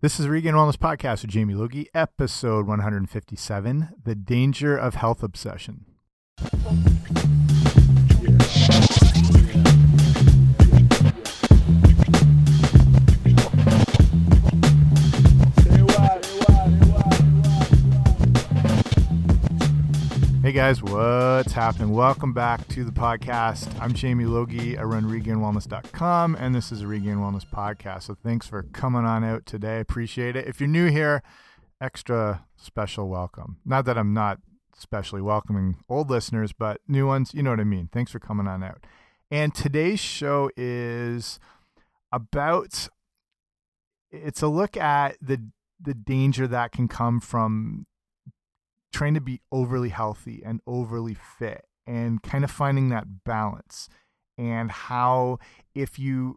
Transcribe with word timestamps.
This 0.00 0.20
is 0.20 0.28
Regained 0.28 0.54
Wellness 0.54 0.76
Podcast 0.76 1.22
with 1.22 1.32
Jamie 1.32 1.54
Logie, 1.54 1.88
episode 1.92 2.68
157 2.68 3.88
The 4.04 4.14
Danger 4.14 4.76
of 4.76 4.94
Health 4.94 5.24
Obsession. 5.24 5.86
Guys, 20.58 20.82
what's 20.82 21.52
happening? 21.52 21.90
Welcome 21.90 22.32
back 22.32 22.66
to 22.66 22.82
the 22.82 22.90
podcast. 22.90 23.72
I'm 23.80 23.94
Jamie 23.94 24.24
Logie. 24.24 24.76
I 24.76 24.82
run 24.82 25.04
regainedwellness.com, 25.04 26.34
and 26.34 26.52
this 26.52 26.72
is 26.72 26.82
a 26.82 26.88
Regained 26.88 27.20
Wellness 27.20 27.48
podcast. 27.48 28.02
So 28.02 28.16
thanks 28.24 28.48
for 28.48 28.64
coming 28.64 29.04
on 29.04 29.22
out 29.22 29.46
today. 29.46 29.78
Appreciate 29.78 30.34
it. 30.34 30.48
If 30.48 30.58
you're 30.58 30.68
new 30.68 30.90
here, 30.90 31.22
extra 31.80 32.44
special 32.56 33.08
welcome. 33.08 33.58
Not 33.64 33.84
that 33.84 33.96
I'm 33.96 34.12
not 34.12 34.40
specially 34.76 35.22
welcoming 35.22 35.76
old 35.88 36.10
listeners, 36.10 36.52
but 36.52 36.80
new 36.88 37.06
ones, 37.06 37.32
you 37.32 37.44
know 37.44 37.50
what 37.50 37.60
I 37.60 37.64
mean. 37.64 37.88
Thanks 37.92 38.10
for 38.10 38.18
coming 38.18 38.48
on 38.48 38.64
out. 38.64 38.84
And 39.30 39.54
today's 39.54 40.00
show 40.00 40.50
is 40.56 41.38
about 42.10 42.88
it's 44.10 44.42
a 44.42 44.48
look 44.48 44.76
at 44.76 45.18
the 45.22 45.40
the 45.80 45.94
danger 45.94 46.48
that 46.48 46.72
can 46.72 46.88
come 46.88 47.20
from 47.20 47.86
trying 48.92 49.14
to 49.14 49.20
be 49.20 49.40
overly 49.52 49.90
healthy 49.90 50.42
and 50.44 50.60
overly 50.66 51.14
fit 51.14 51.64
and 51.86 52.22
kind 52.22 52.44
of 52.44 52.50
finding 52.50 52.88
that 52.90 53.24
balance 53.24 53.88
and 54.36 54.70
how 54.70 55.38
if 55.74 55.98
you 55.98 56.36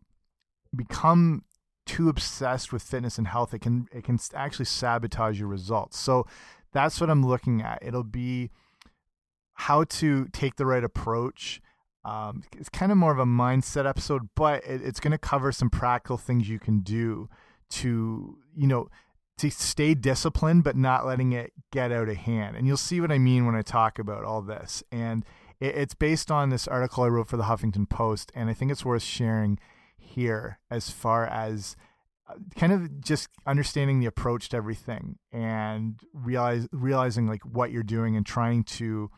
become 0.76 1.44
too 1.86 2.10
obsessed 2.10 2.72
with 2.72 2.82
fitness 2.82 3.18
and 3.18 3.28
health 3.28 3.54
it 3.54 3.60
can 3.60 3.88
it 3.92 4.04
can 4.04 4.18
actually 4.34 4.66
sabotage 4.66 5.40
your 5.40 5.48
results. 5.48 5.98
So 5.98 6.26
that's 6.72 7.02
what 7.02 7.10
i'm 7.10 7.26
looking 7.26 7.62
at. 7.62 7.80
It'll 7.82 8.04
be 8.04 8.50
how 9.54 9.84
to 9.84 10.28
take 10.32 10.56
the 10.56 10.66
right 10.66 10.84
approach. 10.84 11.62
Um, 12.04 12.44
it's 12.58 12.70
kind 12.70 12.92
of 12.92 12.98
more 12.98 13.12
of 13.12 13.20
a 13.20 13.26
mindset 13.26 13.88
episode 13.88 14.30
but 14.36 14.64
it, 14.66 14.82
it's 14.82 15.00
going 15.00 15.12
to 15.12 15.20
cover 15.20 15.52
some 15.52 15.70
practical 15.70 16.18
things 16.18 16.50
you 16.50 16.58
can 16.58 16.80
do 16.80 17.30
to 17.70 18.38
you 18.56 18.68
know 18.68 18.88
to 19.42 19.52
stay 19.52 19.94
disciplined 19.94 20.64
but 20.64 20.76
not 20.76 21.06
letting 21.06 21.34
it 21.34 21.54
get 21.72 21.92
out 21.92 22.10
of 22.10 22.18
hand. 22.18 22.56
And 22.56 22.68
you'll 22.68 22.78
see 22.78 23.02
what 23.02 23.12
I 23.12 23.18
mean 23.18 23.46
when 23.46 23.56
I 23.56 23.62
talk 23.62 24.00
about 24.00 24.24
all 24.24 24.42
this. 24.42 24.84
And 24.92 25.26
it, 25.60 25.76
it's 25.76 25.94
based 25.94 26.30
on 26.30 26.50
this 26.50 26.68
article 26.68 27.04
I 27.04 27.08
wrote 27.08 27.28
for 27.28 27.38
the 27.38 27.44
Huffington 27.44 27.90
Post, 27.90 28.32
and 28.36 28.50
I 28.50 28.54
think 28.54 28.72
it's 28.72 28.86
worth 28.86 29.04
sharing 29.04 29.60
here 29.98 30.60
as 30.70 30.90
far 30.90 31.26
as 31.26 31.76
uh, 32.30 32.34
kind 32.56 32.74
of 32.74 33.02
just 33.02 33.30
understanding 33.46 34.00
the 34.00 34.06
approach 34.06 34.50
to 34.50 34.58
everything 34.58 35.18
and 35.32 36.00
realize 36.14 36.68
realizing 36.72 37.28
like 37.28 37.42
what 37.44 37.72
you're 37.72 37.84
doing 37.84 38.16
and 38.16 38.26
trying 38.26 38.64
to 38.64 39.10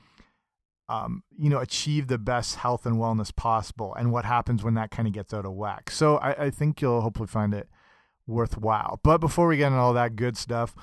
um, 0.89 1.23
you 1.35 1.49
know 1.49 1.59
achieve 1.59 2.07
the 2.07 2.17
best 2.17 2.57
health 2.57 2.85
and 2.85 2.97
wellness 2.97 3.35
possible 3.35 3.95
and 3.95 4.11
what 4.11 4.25
happens 4.25 4.63
when 4.63 4.75
that 4.75 4.91
kind 4.91 5.07
of 5.07 5.13
gets 5.13 5.33
out 5.33 5.45
of 5.45 5.53
whack 5.53 5.89
so 5.89 6.17
I, 6.17 6.45
I 6.45 6.49
think 6.49 6.81
you'll 6.81 7.01
hopefully 7.01 7.27
find 7.27 7.53
it 7.53 7.67
worthwhile. 8.27 8.99
But 9.03 9.19
before 9.19 9.47
we 9.47 9.57
get 9.57 9.67
into 9.67 9.79
all 9.79 9.93
that 9.93 10.15
good 10.15 10.37
stuff, 10.37 10.75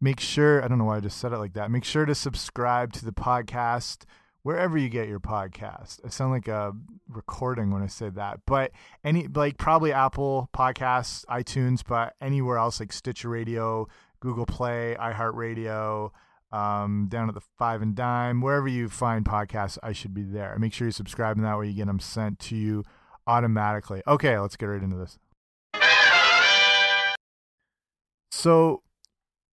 make 0.00 0.20
sure 0.20 0.62
I 0.62 0.68
don't 0.68 0.78
know 0.78 0.84
why 0.84 0.98
I 0.98 1.00
just 1.00 1.18
said 1.18 1.32
it 1.32 1.38
like 1.38 1.54
that. 1.54 1.70
Make 1.70 1.84
sure 1.84 2.06
to 2.06 2.14
subscribe 2.14 2.92
to 2.94 3.04
the 3.04 3.12
podcast 3.12 4.04
wherever 4.42 4.78
you 4.78 4.88
get 4.88 5.08
your 5.08 5.18
podcast. 5.18 5.98
I 6.04 6.08
sound 6.08 6.30
like 6.30 6.46
a 6.46 6.72
recording 7.08 7.72
when 7.72 7.82
I 7.82 7.88
say 7.88 8.10
that. 8.10 8.40
But 8.46 8.70
any 9.02 9.26
like 9.26 9.58
probably 9.58 9.92
Apple 9.92 10.48
Podcasts, 10.54 11.24
iTunes, 11.26 11.82
but 11.86 12.14
anywhere 12.20 12.56
else 12.56 12.78
like 12.78 12.92
Stitcher 12.92 13.28
Radio, 13.28 13.88
Google 14.20 14.46
Play, 14.46 14.96
iHeartRadio, 15.00 16.10
um, 16.52 17.08
down 17.10 17.28
at 17.28 17.34
the 17.34 17.42
Five 17.58 17.82
and 17.82 17.96
Dime, 17.96 18.40
wherever 18.40 18.68
you 18.68 18.88
find 18.88 19.24
podcasts, 19.24 19.78
I 19.82 19.92
should 19.92 20.14
be 20.14 20.22
there. 20.22 20.56
Make 20.60 20.72
sure 20.72 20.86
you 20.86 20.92
subscribe, 20.92 21.36
and 21.36 21.44
that 21.44 21.58
way 21.58 21.66
you 21.66 21.74
get 21.74 21.86
them 21.86 21.98
sent 21.98 22.38
to 22.38 22.56
you 22.56 22.84
automatically. 23.26 24.02
Okay, 24.06 24.38
let's 24.38 24.56
get 24.56 24.66
right 24.66 24.82
into 24.82 24.96
this. 24.96 25.18
So, 28.36 28.82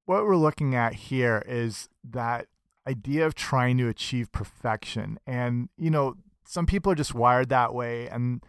what 0.06 0.26
we're 0.26 0.36
looking 0.36 0.74
at 0.74 0.96
here 0.96 1.44
is 1.48 1.88
that 2.04 2.48
idea 2.88 3.28
of 3.28 3.36
trying 3.36 3.78
to 3.78 3.88
achieve 3.88 4.32
perfection. 4.32 5.20
And, 5.28 5.70
you 5.78 5.92
know, 5.92 6.16
some 6.46 6.66
people 6.66 6.92
are 6.92 6.96
just 6.96 7.14
wired 7.14 7.50
that 7.50 7.76
way 7.76 8.10
and 8.10 8.44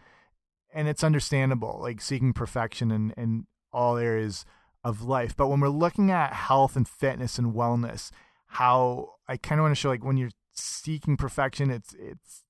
and 0.73 0.87
it's 0.87 1.03
understandable, 1.03 1.77
like 1.79 2.01
seeking 2.01 2.33
perfection 2.33 2.89
in, 2.89 3.11
in 3.15 3.45
all 3.71 3.97
areas 3.97 4.43
of 4.83 5.03
life. 5.03 5.37
But 5.37 5.49
when 5.49 5.59
we're 5.59 5.69
looking 5.69 6.09
at 6.09 6.33
health 6.33 6.75
and 6.75 6.87
fitness 6.87 7.37
and 7.37 7.53
wellness, 7.53 8.09
how 8.47 9.11
I 9.27 9.37
kind 9.37 9.59
of 9.59 9.65
want 9.65 9.75
to 9.75 9.79
show 9.79 9.89
like 9.89 10.03
when 10.03 10.17
you're 10.17 10.31
seeking 10.51 11.15
perfection, 11.15 11.69
it's 11.69 11.93
it's 11.93 12.43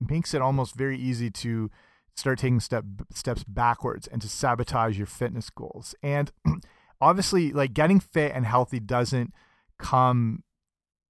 makes 0.00 0.32
it 0.32 0.40
almost 0.40 0.74
very 0.74 0.96
easy 0.96 1.30
to 1.30 1.70
start 2.16 2.38
taking 2.38 2.60
step 2.60 2.86
steps 3.12 3.44
backwards 3.44 4.06
and 4.06 4.22
to 4.22 4.28
sabotage 4.28 4.96
your 4.96 5.06
fitness 5.06 5.50
goals. 5.50 5.94
And 6.02 6.32
obviously 7.00 7.52
like 7.52 7.72
getting 7.74 8.00
fit 8.00 8.32
and 8.34 8.46
healthy 8.46 8.80
doesn't 8.80 9.32
come 9.78 10.42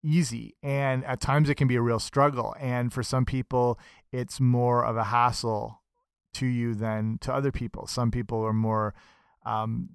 easy 0.03 0.56
and 0.62 1.05
at 1.05 1.21
times 1.21 1.51
it 1.51 1.56
can 1.56 1.69
be 1.69 1.77
a 1.77 1.83
real 1.83 1.99
struggle 1.99 2.55
and 2.59 2.93
for 2.93 3.03
some 3.03 3.25
people 3.27 3.78
it's 4.12 4.41
more 4.41 4.84
of 4.84 4.97
a 4.97 5.05
hassle 5.05 5.81
to 6.34 6.47
you 6.47 6.75
than 6.75 7.19
to 7.21 7.33
other 7.33 7.53
people. 7.53 7.87
Some 7.87 8.11
people 8.11 8.43
are 8.43 8.53
more 8.53 8.95
um, 9.45 9.89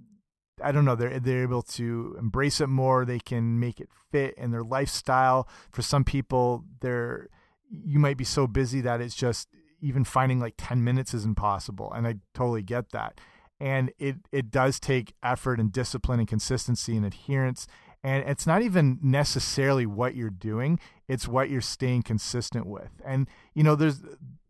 I 0.62 0.72
don't 0.72 0.86
know 0.86 0.96
they're 0.96 1.20
they're 1.20 1.44
able 1.44 1.62
to 1.64 2.16
embrace 2.18 2.62
it 2.62 2.68
more 2.68 3.06
they 3.06 3.20
can 3.20 3.60
make 3.60 3.80
it 3.80 3.90
fit 4.12 4.36
in 4.38 4.52
their 4.52 4.64
lifestyle. 4.64 5.48
For 5.72 5.82
some 5.82 6.04
people 6.04 6.64
they're 6.82 7.30
you 7.70 8.00
might 8.00 8.18
be 8.18 8.24
so 8.24 8.48
busy 8.48 8.82
that 8.82 9.02
it's 9.02 9.16
just 9.16 9.50
even 9.82 10.04
finding 10.04 10.40
like 10.40 10.56
10 10.58 10.84
minutes 10.84 11.14
is 11.14 11.26
impossible 11.26 11.92
and 11.94 12.08
I 12.08 12.16
totally 12.34 12.64
get 12.64 12.92
that 12.92 13.20
and 13.60 13.92
it 13.98 14.18
it 14.32 14.52
does 14.52 14.80
take 14.80 15.14
effort 15.24 15.60
and 15.60 15.72
discipline 15.72 16.20
and 16.20 16.28
consistency 16.28 16.96
and 16.96 17.06
adherence. 17.06 17.68
And 18.04 18.28
it's 18.30 18.46
not 18.46 18.62
even 18.62 19.00
necessarily 19.02 19.88
what 19.88 20.16
you're 20.16 20.30
doing. 20.30 20.80
It's 21.08 21.28
what 21.28 21.50
you're 21.50 21.62
staying 21.62 22.04
consistent 22.04 22.68
with. 22.68 23.02
And 23.06 23.28
you 23.54 23.64
know 23.64 23.76
there's 23.76 24.02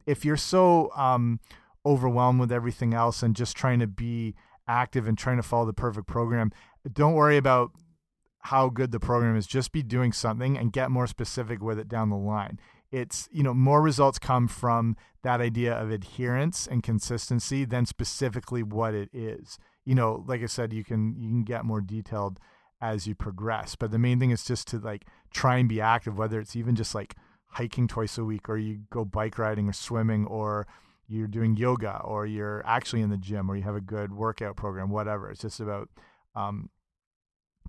if 0.05 0.25
you're 0.25 0.37
so 0.37 0.91
um, 0.95 1.39
overwhelmed 1.85 2.39
with 2.39 2.51
everything 2.51 2.93
else 2.93 3.23
and 3.23 3.35
just 3.35 3.55
trying 3.55 3.79
to 3.79 3.87
be 3.87 4.35
active 4.67 5.07
and 5.07 5.17
trying 5.17 5.37
to 5.37 5.43
follow 5.43 5.65
the 5.65 5.73
perfect 5.73 6.07
program 6.07 6.51
don't 6.91 7.13
worry 7.13 7.37
about 7.37 7.71
how 8.39 8.69
good 8.69 8.91
the 8.91 8.99
program 8.99 9.35
is. 9.35 9.47
Just 9.47 9.71
be 9.71 9.81
doing 9.81 10.13
something 10.13 10.57
and 10.57 10.71
get 10.71 10.91
more 10.91 11.07
specific 11.07 11.61
with 11.61 11.79
it 11.79 11.87
down 11.87 12.09
the 12.09 12.15
line 12.15 12.59
it's 12.95 13.27
you 13.31 13.43
know 13.43 13.53
more 13.53 13.81
results 13.81 14.19
come 14.19 14.47
from 14.47 14.95
that 15.23 15.41
idea 15.41 15.73
of 15.73 15.89
adherence 15.91 16.67
and 16.67 16.83
consistency 16.83 17.65
than 17.65 17.85
specifically 17.85 18.63
what 18.63 18.93
it 18.93 19.09
is. 19.13 19.57
You 19.83 19.95
know 19.95 20.23
like 20.27 20.41
i 20.41 20.47
said 20.47 20.73
you 20.73 20.83
can 20.83 21.15
you 21.19 21.29
can 21.29 21.43
get 21.43 21.63
more 21.63 21.81
detailed 21.81 22.39
as 22.81 23.07
you 23.07 23.15
progress 23.15 23.75
but 23.75 23.91
the 23.91 23.99
main 23.99 24.19
thing 24.19 24.31
is 24.31 24.43
just 24.43 24.67
to 24.69 24.79
like 24.79 25.05
try 25.31 25.57
and 25.57 25.69
be 25.69 25.79
active 25.79 26.17
whether 26.17 26.39
it's 26.39 26.55
even 26.55 26.75
just 26.75 26.95
like 26.95 27.15
hiking 27.49 27.87
twice 27.87 28.17
a 28.17 28.23
week 28.23 28.49
or 28.49 28.57
you 28.57 28.79
go 28.89 29.05
bike 29.05 29.37
riding 29.37 29.69
or 29.69 29.73
swimming 29.73 30.25
or 30.25 30.67
you're 31.07 31.27
doing 31.27 31.55
yoga 31.55 32.01
or 32.03 32.25
you're 32.25 32.63
actually 32.65 33.01
in 33.01 33.09
the 33.09 33.17
gym 33.17 33.49
or 33.49 33.55
you 33.55 33.63
have 33.63 33.75
a 33.75 33.81
good 33.81 34.11
workout 34.11 34.55
program 34.55 34.89
whatever. 34.89 35.29
It's 35.29 35.41
just 35.41 35.59
about 35.59 35.89
um, 36.35 36.69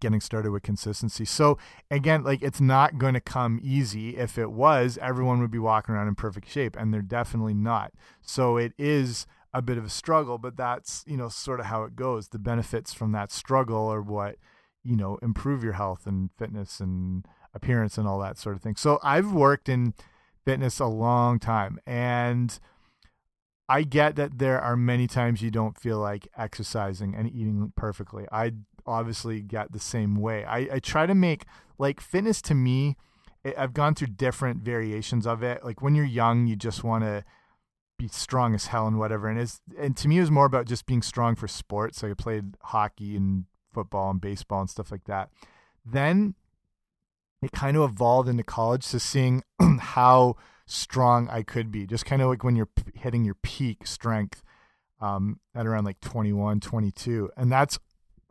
getting 0.01 0.21
started 0.21 0.51
with 0.51 0.63
consistency. 0.63 1.25
So 1.25 1.59
again, 1.91 2.23
like 2.23 2.43
it's 2.43 2.61
not 2.61 2.99
going 2.99 3.15
to 3.15 3.21
come 3.21 3.61
easy. 3.63 4.17
If 4.17 4.39
it 4.39 4.51
was, 4.51 4.99
everyone 5.01 5.41
would 5.41 5.51
be 5.51 5.59
walking 5.59 5.95
around 5.95 6.09
in 6.09 6.15
perfect 6.15 6.51
shape 6.51 6.77
and 6.77 6.93
they're 6.93 7.03
definitely 7.03 7.55
not. 7.55 7.93
So 8.23 8.57
it 8.57 8.73
is 8.79 9.27
a 9.55 9.63
bit 9.63 9.79
of 9.79 9.85
a 9.85 9.91
struggle, 9.91 10.39
but 10.39 10.57
that's, 10.57 11.03
you 11.07 11.17
know, 11.17 11.29
sort 11.29 11.61
of 11.61 11.67
how 11.67 11.85
it 11.85 11.97
goes. 11.97 12.29
The 12.29 12.39
benefits 12.39 12.93
from 12.93 13.13
that 13.13 13.33
struggle 13.33 13.89
are 13.89 14.03
what, 14.03 14.37
you 14.85 14.97
know, 14.97 15.19
improve 15.23 15.65
your 15.65 15.73
health 15.75 16.07
and 16.07 16.31
fitness 16.39 16.79
and 16.79 17.25
appearance 17.55 17.97
and 17.97 18.07
all 18.07 18.19
that 18.21 18.39
sort 18.39 18.55
of 18.55 18.63
thing. 18.63 18.77
So 18.77 18.99
I've 19.03 19.33
worked 19.33 19.69
in 19.69 19.95
fitness 20.45 20.79
a 20.79 20.87
long 20.87 21.39
time 21.39 21.79
and 21.87 22.59
I 23.69 23.83
get 23.83 24.17
that 24.17 24.39
there 24.39 24.61
are 24.61 24.77
many 24.77 25.07
times 25.07 25.43
you 25.43 25.51
don't 25.51 25.77
feel 25.77 25.99
like 25.99 26.29
exercising 26.37 27.15
and 27.15 27.29
eating 27.29 27.73
perfectly. 27.75 28.27
I 28.31 28.53
obviously 28.87 29.41
get 29.41 29.73
the 29.73 29.79
same 29.79 30.17
way. 30.17 30.45
I, 30.45 30.69
I 30.73 30.79
try 30.79 31.07
to 31.07 31.15
make 31.15 31.45
like 31.79 32.01
fitness 32.01 32.41
to 32.43 32.55
me. 32.55 32.97
I've 33.57 33.75
gone 33.75 33.95
through 33.95 34.09
different 34.09 34.63
variations 34.63 35.27
of 35.27 35.43
it. 35.43 35.65
Like 35.65 35.81
when 35.81 35.95
you're 35.95 36.05
young, 36.05 36.47
you 36.47 36.57
just 36.57 36.83
want 36.83 37.05
to 37.05 37.25
be 37.99 38.09
strong 38.09 38.55
as 38.55 38.67
hell 38.67 38.87
and 38.87 38.99
whatever. 38.99 39.29
And 39.29 39.39
is 39.39 39.61
and 39.79 39.97
to 39.99 40.09
me, 40.09 40.19
it 40.19 40.21
was 40.21 40.31
more 40.31 40.47
about 40.47 40.67
just 40.67 40.87
being 40.87 41.03
strong 41.03 41.35
for 41.37 41.49
sports. 41.49 42.03
Like 42.03 42.13
I 42.13 42.15
played 42.15 42.57
hockey 42.63 43.17
and 43.17 43.45
football 43.73 44.11
and 44.11 44.21
baseball 44.21 44.61
and 44.61 44.71
stuff 44.71 44.91
like 44.91 45.05
that. 45.05 45.31
Then 45.85 46.35
it 47.43 47.53
kind 47.53 47.77
of 47.77 47.91
evolved 47.91 48.29
into 48.29 48.43
college 48.43 48.89
to 48.89 48.99
seeing 48.99 49.43
how 49.81 50.37
strong 50.67 51.29
I 51.29 51.43
could 51.43 51.71
be. 51.71 51.87
Just 51.87 52.05
kind 52.05 52.23
of 52.23 52.29
like 52.29 52.43
when 52.43 52.57
you're 52.57 52.69
hitting 52.95 53.25
your 53.25 53.37
peak 53.43 53.87
strength 53.87 54.43
um, 55.01 55.41
at 55.55 55.67
around 55.67 55.85
like 55.85 56.01
21, 56.01 56.61
22. 56.61 57.31
And 57.37 57.53
that's 57.53 57.79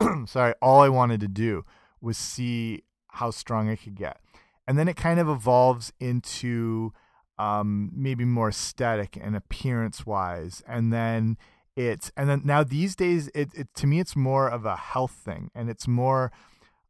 sorry, 0.26 0.54
all 0.60 0.80
I 0.80 0.88
wanted 0.88 1.20
to 1.20 1.28
do 1.28 1.64
was 2.00 2.16
see 2.16 2.84
how 3.08 3.30
strong 3.30 3.70
I 3.70 3.76
could 3.76 3.94
get. 3.94 4.20
And 4.68 4.78
then 4.78 4.88
it 4.88 4.96
kind 4.96 5.20
of 5.20 5.28
evolves 5.28 5.92
into 6.00 6.92
um, 7.38 7.90
maybe 7.94 8.24
more 8.24 8.48
aesthetic 8.48 9.16
and 9.20 9.36
appearance 9.36 10.04
wise. 10.04 10.62
And 10.66 10.92
then 10.92 11.36
it's, 11.76 12.10
and 12.16 12.28
then 12.28 12.42
now 12.44 12.64
these 12.64 12.96
days, 12.96 13.28
it, 13.34 13.50
it 13.54 13.68
to 13.76 13.86
me, 13.86 14.00
it's 14.00 14.16
more 14.16 14.48
of 14.48 14.64
a 14.64 14.76
health 14.76 15.12
thing 15.12 15.50
and 15.54 15.70
it's 15.70 15.86
more 15.86 16.32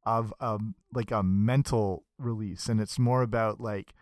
of 0.04 0.32
a, 0.40 0.58
like 0.94 1.10
a 1.10 1.22
mental 1.22 2.04
release. 2.18 2.68
And 2.68 2.80
it's 2.80 2.98
more 2.98 3.22
about 3.22 3.60
like, 3.60 3.92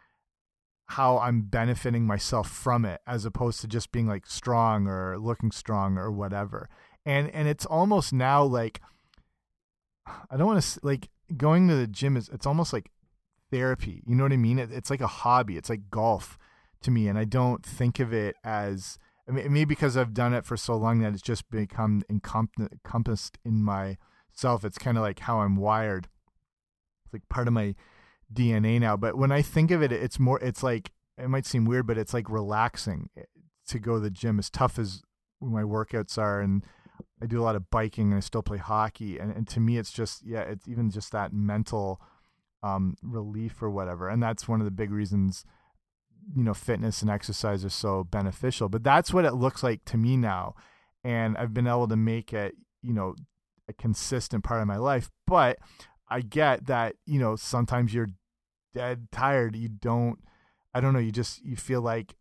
how 0.89 1.19
I'm 1.19 1.43
benefiting 1.43 2.06
myself 2.06 2.49
from 2.51 2.85
it 2.85 3.01
as 3.06 3.25
opposed 3.25 3.61
to 3.62 3.69
just 3.69 3.91
being 3.91 4.06
like 4.06 4.27
strong 4.27 4.87
or 4.87 5.19
looking 5.19 5.51
strong 5.51 5.97
or 5.97 6.11
whatever. 6.11 6.69
And 7.06 7.31
and 7.31 7.49
it's 7.49 7.67
almost 7.67 8.12
now 8.12 8.45
like 8.45 8.81
I 10.06 10.37
don't 10.37 10.47
want 10.47 10.62
to 10.62 10.81
like 10.83 11.09
going 11.37 11.69
to 11.69 11.75
the 11.75 11.87
gym 11.87 12.17
is 12.17 12.29
it's 12.29 12.47
almost 12.47 12.73
like 12.73 12.91
therapy. 13.51 14.03
You 14.06 14.15
know 14.15 14.25
what 14.25 14.33
I 14.33 14.37
mean? 14.37 14.59
It, 14.59 14.71
it's 14.73 14.91
like 14.91 15.01
a 15.01 15.06
hobby. 15.06 15.56
It's 15.56 15.71
like 15.71 15.91
golf 15.91 16.39
to 16.83 16.91
me, 16.91 17.09
and 17.09 17.19
I 17.19 17.25
don't 17.25 17.65
think 17.65 18.01
of 18.01 18.12
it 18.12 18.37
as 18.45 18.99
I 19.29 19.33
mean, 19.33 19.53
maybe 19.53 19.65
because 19.65 19.97
I've 19.97 20.15
done 20.15 20.35
it 20.35 20.45
for 20.45 20.56
so 20.56 20.77
long 20.77 21.01
that 21.01 21.12
it's 21.12 21.23
just 21.23 21.51
become 21.51 22.03
encompassed 22.11 23.39
in 23.45 23.62
myself. 23.62 24.65
It's 24.65 24.79
kind 24.79 24.99
of 24.99 25.03
like 25.03 25.21
how 25.21 25.41
I'm 25.41 25.56
wired. 25.56 26.09
It's 27.05 27.15
like 27.15 27.29
part 27.29 27.49
of 27.49 27.55
my 27.55 27.75
DNA 28.33 28.81
now. 28.81 28.97
But 28.97 29.17
when 29.17 29.33
I 29.33 29.41
think 29.41 29.71
of 29.71 29.83
it, 29.83 29.93
it's 29.93 30.19
more. 30.19 30.41
It's 30.41 30.62
like 30.62 30.91
it 31.17 31.29
might 31.29 31.47
seem 31.47 31.65
weird, 31.65 31.87
but 31.87 31.99
it's 31.99 32.12
like 32.12 32.29
relaxing 32.29 33.09
eh, 33.17 33.23
to 33.69 33.79
go 33.79 33.95
to 33.95 34.01
the 34.01 34.11
gym. 34.11 34.39
As 34.39 34.51
tough 34.51 34.79
as 34.79 35.03
my 35.41 35.62
workouts 35.62 36.19
are, 36.19 36.41
and 36.41 36.65
I 37.23 37.27
do 37.27 37.41
a 37.41 37.45
lot 37.45 37.57
of 37.57 37.71
biking, 37.71 38.09
and 38.09 38.17
I 38.17 38.21
still 38.21 38.43
play 38.43 38.59
hockey. 38.59 39.19
And, 39.19 39.35
and 39.35 39.49
to 39.49 39.61
me, 39.61 39.79
it's 39.79 39.93
just 39.93 40.25
yeah, 40.25 40.43
it's 40.43 40.69
even 40.69 40.91
just 40.91 41.13
that 41.13 41.33
mental 41.33 42.01
um, 42.63 42.97
relief 43.03 43.63
or 43.63 43.71
whatever. 43.71 44.09
And 44.09 44.23
that's 44.23 44.49
one 44.49 44.61
of 44.61 44.65
the 44.65 44.71
big 44.71 44.91
reasons 44.91 45.45
you 46.35 46.43
know 46.43 46.55
fitness 46.55 47.03
and 47.03 47.11
exercise 47.11 47.65
are 47.65 47.71
so 47.71 48.05
beneficial. 48.05 48.69
But 48.69 48.85
that's 48.85 49.13
what 49.13 49.25
it 49.25 49.35
looks 49.35 49.63
like 49.63 49.85
to 49.87 49.97
me 49.97 50.17
now, 50.17 50.55
and 51.03 51.37
I've 51.37 51.55
been 51.55 51.67
able 51.67 51.89
to 51.89 51.97
make 51.97 52.33
it 52.33 52.55
you 52.83 52.93
know 52.93 53.15
a 53.69 53.73
consistent 53.73 54.45
part 54.45 54.61
of 54.61 54.67
my 54.67 54.77
life. 54.77 55.11
But 55.27 55.59
I 56.09 56.21
get 56.21 56.67
that 56.67 56.97
you 57.07 57.19
know 57.19 57.37
sometimes 57.37 57.95
you're 57.95 58.11
dead 58.75 59.09
tired. 59.13 59.57
You 59.57 59.69
don't. 59.69 60.19
I 60.75 60.81
don't 60.81 60.93
know. 60.93 60.99
You 60.99 61.13
just 61.13 61.45
you 61.45 61.57
feel 61.57 61.83
like 61.83 62.17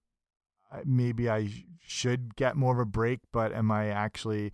uh, 0.71 0.81
maybe 0.85 1.29
I 1.29 1.49
should 1.85 2.35
get 2.35 2.55
more 2.55 2.73
of 2.73 2.79
a 2.79 2.85
break, 2.85 3.19
but 3.31 3.53
am 3.53 3.71
I 3.71 3.89
actually 3.89 4.53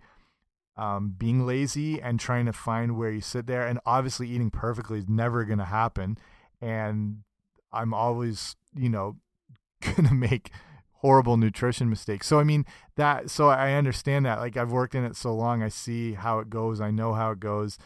um, 0.76 1.14
being 1.16 1.46
lazy 1.46 2.00
and 2.00 2.18
trying 2.18 2.46
to 2.46 2.52
find 2.52 2.96
where 2.96 3.10
you 3.10 3.20
sit 3.20 3.46
there? 3.46 3.66
And 3.66 3.78
obviously, 3.84 4.28
eating 4.28 4.50
perfectly 4.50 4.98
is 4.98 5.08
never 5.08 5.44
going 5.44 5.58
to 5.58 5.64
happen. 5.64 6.18
And 6.60 7.18
I'm 7.72 7.94
always, 7.94 8.56
you 8.74 8.88
know, 8.88 9.16
going 9.82 10.08
to 10.08 10.14
make 10.14 10.50
horrible 11.00 11.36
nutrition 11.36 11.88
mistakes. 11.88 12.26
So 12.26 12.38
I 12.38 12.44
mean 12.44 12.66
that 12.96 13.30
so 13.30 13.48
I 13.48 13.72
understand 13.72 14.26
that 14.26 14.38
like 14.38 14.56
I've 14.56 14.72
worked 14.72 14.94
in 14.94 15.04
it 15.04 15.16
so 15.16 15.34
long 15.34 15.62
I 15.62 15.68
see 15.68 16.12
how 16.12 16.40
it 16.40 16.50
goes. 16.50 16.80
I 16.80 16.90
know 16.90 17.14
how 17.14 17.30
it 17.30 17.40
goes. 17.40 17.78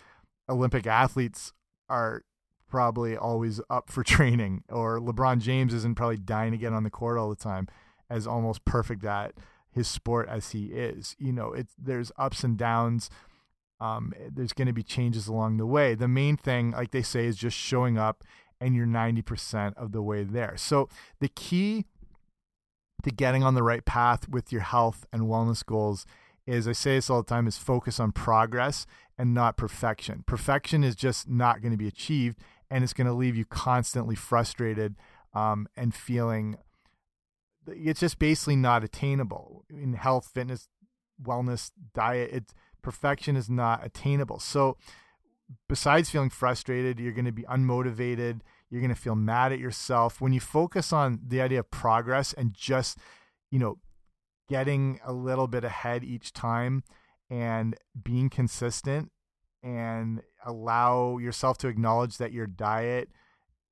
Olympic 0.48 0.86
athletes 0.86 1.52
are 1.88 2.22
probably 2.68 3.16
always 3.16 3.60
up 3.70 3.90
for 3.90 4.02
training, 4.04 4.64
or 4.68 4.98
LeBron 4.98 5.40
James 5.40 5.72
isn't 5.72 5.94
probably 5.94 6.16
dying 6.16 6.52
to 6.52 6.58
get 6.58 6.72
on 6.72 6.82
the 6.82 6.90
court 6.90 7.16
all 7.18 7.30
the 7.30 7.36
time, 7.36 7.68
as 8.10 8.26
almost 8.26 8.64
perfect 8.64 9.04
at 9.04 9.34
his 9.74 9.88
sport 9.88 10.28
as 10.28 10.52
he 10.52 10.66
is. 10.66 11.16
You 11.18 11.32
know, 11.32 11.52
it's 11.52 11.74
there's 11.78 12.12
ups 12.16 12.44
and 12.44 12.56
downs. 12.56 13.10
Um, 13.80 14.12
there's 14.32 14.52
going 14.52 14.68
to 14.68 14.72
be 14.72 14.84
changes 14.84 15.26
along 15.26 15.56
the 15.56 15.66
way. 15.66 15.94
The 15.94 16.08
main 16.08 16.36
thing, 16.36 16.70
like 16.70 16.92
they 16.92 17.02
say, 17.02 17.26
is 17.26 17.36
just 17.36 17.56
showing 17.56 17.98
up, 17.98 18.22
and 18.60 18.74
you're 18.74 18.86
90% 18.86 19.74
of 19.76 19.92
the 19.92 20.00
way 20.00 20.22
there. 20.22 20.54
So 20.56 20.88
the 21.20 21.28
key 21.28 21.84
to 23.02 23.10
getting 23.10 23.42
on 23.42 23.54
the 23.54 23.62
right 23.62 23.84
path 23.84 24.28
with 24.28 24.52
your 24.52 24.62
health 24.62 25.04
and 25.12 25.22
wellness 25.22 25.64
goals 25.64 26.06
is 26.46 26.68
I 26.68 26.72
say 26.72 26.96
this 26.96 27.10
all 27.10 27.22
the 27.22 27.28
time 27.28 27.46
is 27.46 27.58
focus 27.58 27.98
on 27.98 28.12
progress 28.12 28.86
and 29.18 29.34
not 29.34 29.56
perfection. 29.56 30.24
Perfection 30.26 30.84
is 30.84 30.94
just 30.94 31.28
not 31.28 31.60
going 31.60 31.72
to 31.72 31.78
be 31.78 31.88
achieved 31.88 32.38
and 32.70 32.82
it's 32.82 32.92
going 32.92 33.06
to 33.06 33.12
leave 33.12 33.36
you 33.36 33.44
constantly 33.44 34.14
frustrated 34.14 34.96
um, 35.34 35.68
and 35.76 35.94
feeling 35.94 36.56
it's 37.68 38.00
just 38.00 38.18
basically 38.18 38.56
not 38.56 38.84
attainable 38.84 39.64
in 39.70 39.94
health, 39.94 40.30
fitness, 40.32 40.68
wellness, 41.22 41.70
diet. 41.94 42.30
It's 42.32 42.54
perfection 42.82 43.36
is 43.36 43.48
not 43.48 43.84
attainable. 43.84 44.38
So 44.38 44.76
besides 45.68 46.10
feeling 46.10 46.30
frustrated, 46.30 47.00
you're 47.00 47.12
going 47.12 47.24
to 47.24 47.32
be 47.32 47.44
unmotivated. 47.44 48.40
You're 48.70 48.80
going 48.80 48.94
to 48.94 49.00
feel 49.00 49.14
mad 49.14 49.52
at 49.52 49.58
yourself 49.58 50.20
when 50.20 50.32
you 50.32 50.40
focus 50.40 50.92
on 50.92 51.20
the 51.26 51.40
idea 51.40 51.60
of 51.60 51.70
progress 51.70 52.32
and 52.32 52.52
just, 52.54 52.98
you 53.50 53.58
know, 53.58 53.78
getting 54.48 55.00
a 55.04 55.12
little 55.12 55.46
bit 55.46 55.64
ahead 55.64 56.04
each 56.04 56.32
time 56.32 56.82
and 57.30 57.76
being 58.02 58.28
consistent 58.28 59.10
and 59.62 60.20
allow 60.44 61.16
yourself 61.18 61.56
to 61.58 61.68
acknowledge 61.68 62.18
that 62.18 62.32
your 62.32 62.46
diet, 62.46 63.08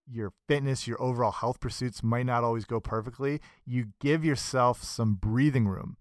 your 0.06 0.32
fitness, 0.48 0.86
your 0.86 1.00
overall 1.00 1.32
health 1.32 1.60
pursuits 1.60 2.02
might 2.02 2.26
not 2.26 2.44
always 2.44 2.64
go 2.64 2.80
perfectly. 2.80 3.40
You 3.64 3.86
give 4.00 4.24
yourself 4.24 4.82
some 4.82 5.14
breathing 5.14 5.66
room. 5.66 5.96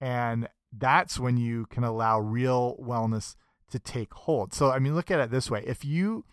And 0.00 0.48
that's 0.76 1.18
when 1.18 1.36
you 1.36 1.66
can 1.66 1.84
allow 1.84 2.20
real 2.20 2.76
wellness 2.80 3.36
to 3.70 3.78
take 3.78 4.12
hold. 4.12 4.52
So 4.52 4.70
I 4.70 4.78
mean 4.78 4.94
look 4.94 5.10
at 5.10 5.20
it 5.20 5.30
this 5.30 5.50
way. 5.50 5.64
If 5.66 5.84
you 5.84 6.24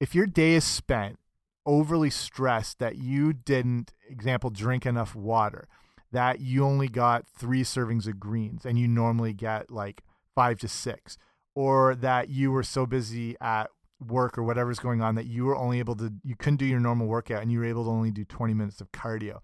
if 0.00 0.14
your 0.14 0.26
day 0.26 0.54
is 0.54 0.64
spent 0.64 1.18
overly 1.66 2.10
stressed 2.10 2.78
that 2.78 2.96
you 2.96 3.32
didn't 3.32 3.92
example 4.08 4.50
drink 4.50 4.86
enough 4.86 5.14
water, 5.14 5.68
that 6.12 6.40
you 6.40 6.64
only 6.64 6.88
got 6.88 7.26
three 7.26 7.62
servings 7.62 8.06
of 8.06 8.20
greens 8.20 8.64
and 8.64 8.78
you 8.78 8.86
normally 8.86 9.32
get 9.32 9.70
like 9.70 10.02
five 10.34 10.58
to 10.58 10.68
six, 10.68 11.16
or 11.54 11.94
that 11.94 12.28
you 12.28 12.50
were 12.50 12.62
so 12.62 12.86
busy 12.86 13.36
at 13.40 13.70
work 14.00 14.36
or 14.36 14.42
whatever's 14.42 14.78
going 14.78 15.02
on 15.02 15.14
that 15.14 15.26
you 15.26 15.44
were 15.44 15.56
only 15.56 15.78
able 15.78 15.94
to, 15.96 16.12
you 16.22 16.36
couldn't 16.36 16.56
do 16.56 16.66
your 16.66 16.80
normal 16.80 17.06
workout 17.06 17.42
and 17.42 17.50
you 17.50 17.58
were 17.58 17.64
able 17.64 17.84
to 17.84 17.90
only 17.90 18.10
do 18.10 18.24
20 18.24 18.54
minutes 18.54 18.80
of 18.80 18.90
cardio. 18.92 19.40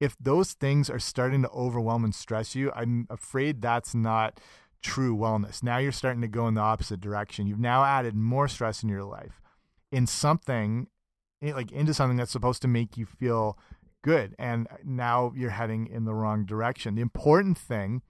If 0.00 0.16
those 0.18 0.52
things 0.52 0.90
are 0.90 0.98
starting 0.98 1.42
to 1.42 1.50
overwhelm 1.50 2.04
and 2.04 2.14
stress 2.14 2.54
you, 2.54 2.70
I'm 2.74 3.06
afraid 3.08 3.62
that's 3.62 3.94
not 3.94 4.40
true 4.82 5.16
wellness. 5.16 5.62
Now 5.62 5.78
you're 5.78 5.92
starting 5.92 6.20
to 6.20 6.28
go 6.28 6.46
in 6.46 6.54
the 6.54 6.60
opposite 6.60 7.00
direction. 7.00 7.46
You've 7.46 7.58
now 7.58 7.84
added 7.84 8.14
more 8.14 8.48
stress 8.48 8.82
in 8.82 8.88
your 8.88 9.04
life 9.04 9.40
in 9.90 10.06
something 10.06 10.88
eh, 11.42 11.54
like 11.54 11.72
into 11.72 11.94
something 11.94 12.16
that's 12.16 12.32
supposed 12.32 12.62
to 12.62 12.68
make 12.68 12.96
you 12.96 13.06
feel 13.06 13.58
good. 14.02 14.34
And 14.38 14.68
now 14.84 15.32
you're 15.34 15.50
heading 15.50 15.86
in 15.86 16.04
the 16.04 16.14
wrong 16.14 16.44
direction. 16.44 16.94
The 16.94 17.02
important 17.02 17.56
thing 17.56 18.02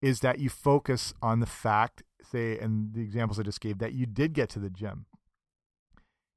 is 0.00 0.20
that 0.20 0.38
you 0.38 0.48
focus 0.48 1.12
on 1.20 1.40
the 1.40 1.46
fact, 1.46 2.02
say, 2.22 2.58
and 2.58 2.94
the 2.94 3.02
examples 3.02 3.38
I 3.38 3.42
just 3.42 3.60
gave, 3.60 3.78
that 3.78 3.92
you 3.92 4.06
did 4.06 4.32
get 4.32 4.48
to 4.50 4.58
the 4.58 4.70
gym. 4.70 5.04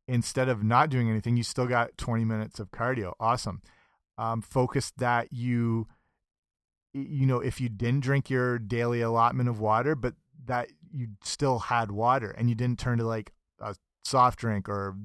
Instead 0.07 0.49
of 0.49 0.63
not 0.63 0.89
doing 0.89 1.09
anything, 1.09 1.37
you 1.37 1.43
still 1.43 1.67
got 1.67 1.97
20 1.97 2.25
minutes 2.25 2.59
of 2.59 2.71
cardio. 2.71 3.13
Awesome. 3.19 3.61
Um, 4.17 4.41
focus 4.41 4.91
that 4.97 5.31
you, 5.31 5.87
you 6.93 7.25
know, 7.25 7.39
if 7.39 7.61
you 7.61 7.69
didn't 7.69 8.01
drink 8.01 8.29
your 8.29 8.59
daily 8.59 9.01
allotment 9.01 9.49
of 9.49 9.59
water, 9.59 9.95
but 9.95 10.15
that 10.45 10.69
you 10.91 11.07
still 11.23 11.59
had 11.59 11.91
water 11.91 12.31
and 12.31 12.49
you 12.49 12.55
didn't 12.55 12.79
turn 12.79 12.97
to 12.97 13.05
like 13.05 13.31
a 13.59 13.75
soft 14.03 14.39
drink 14.39 14.67
or 14.67 14.95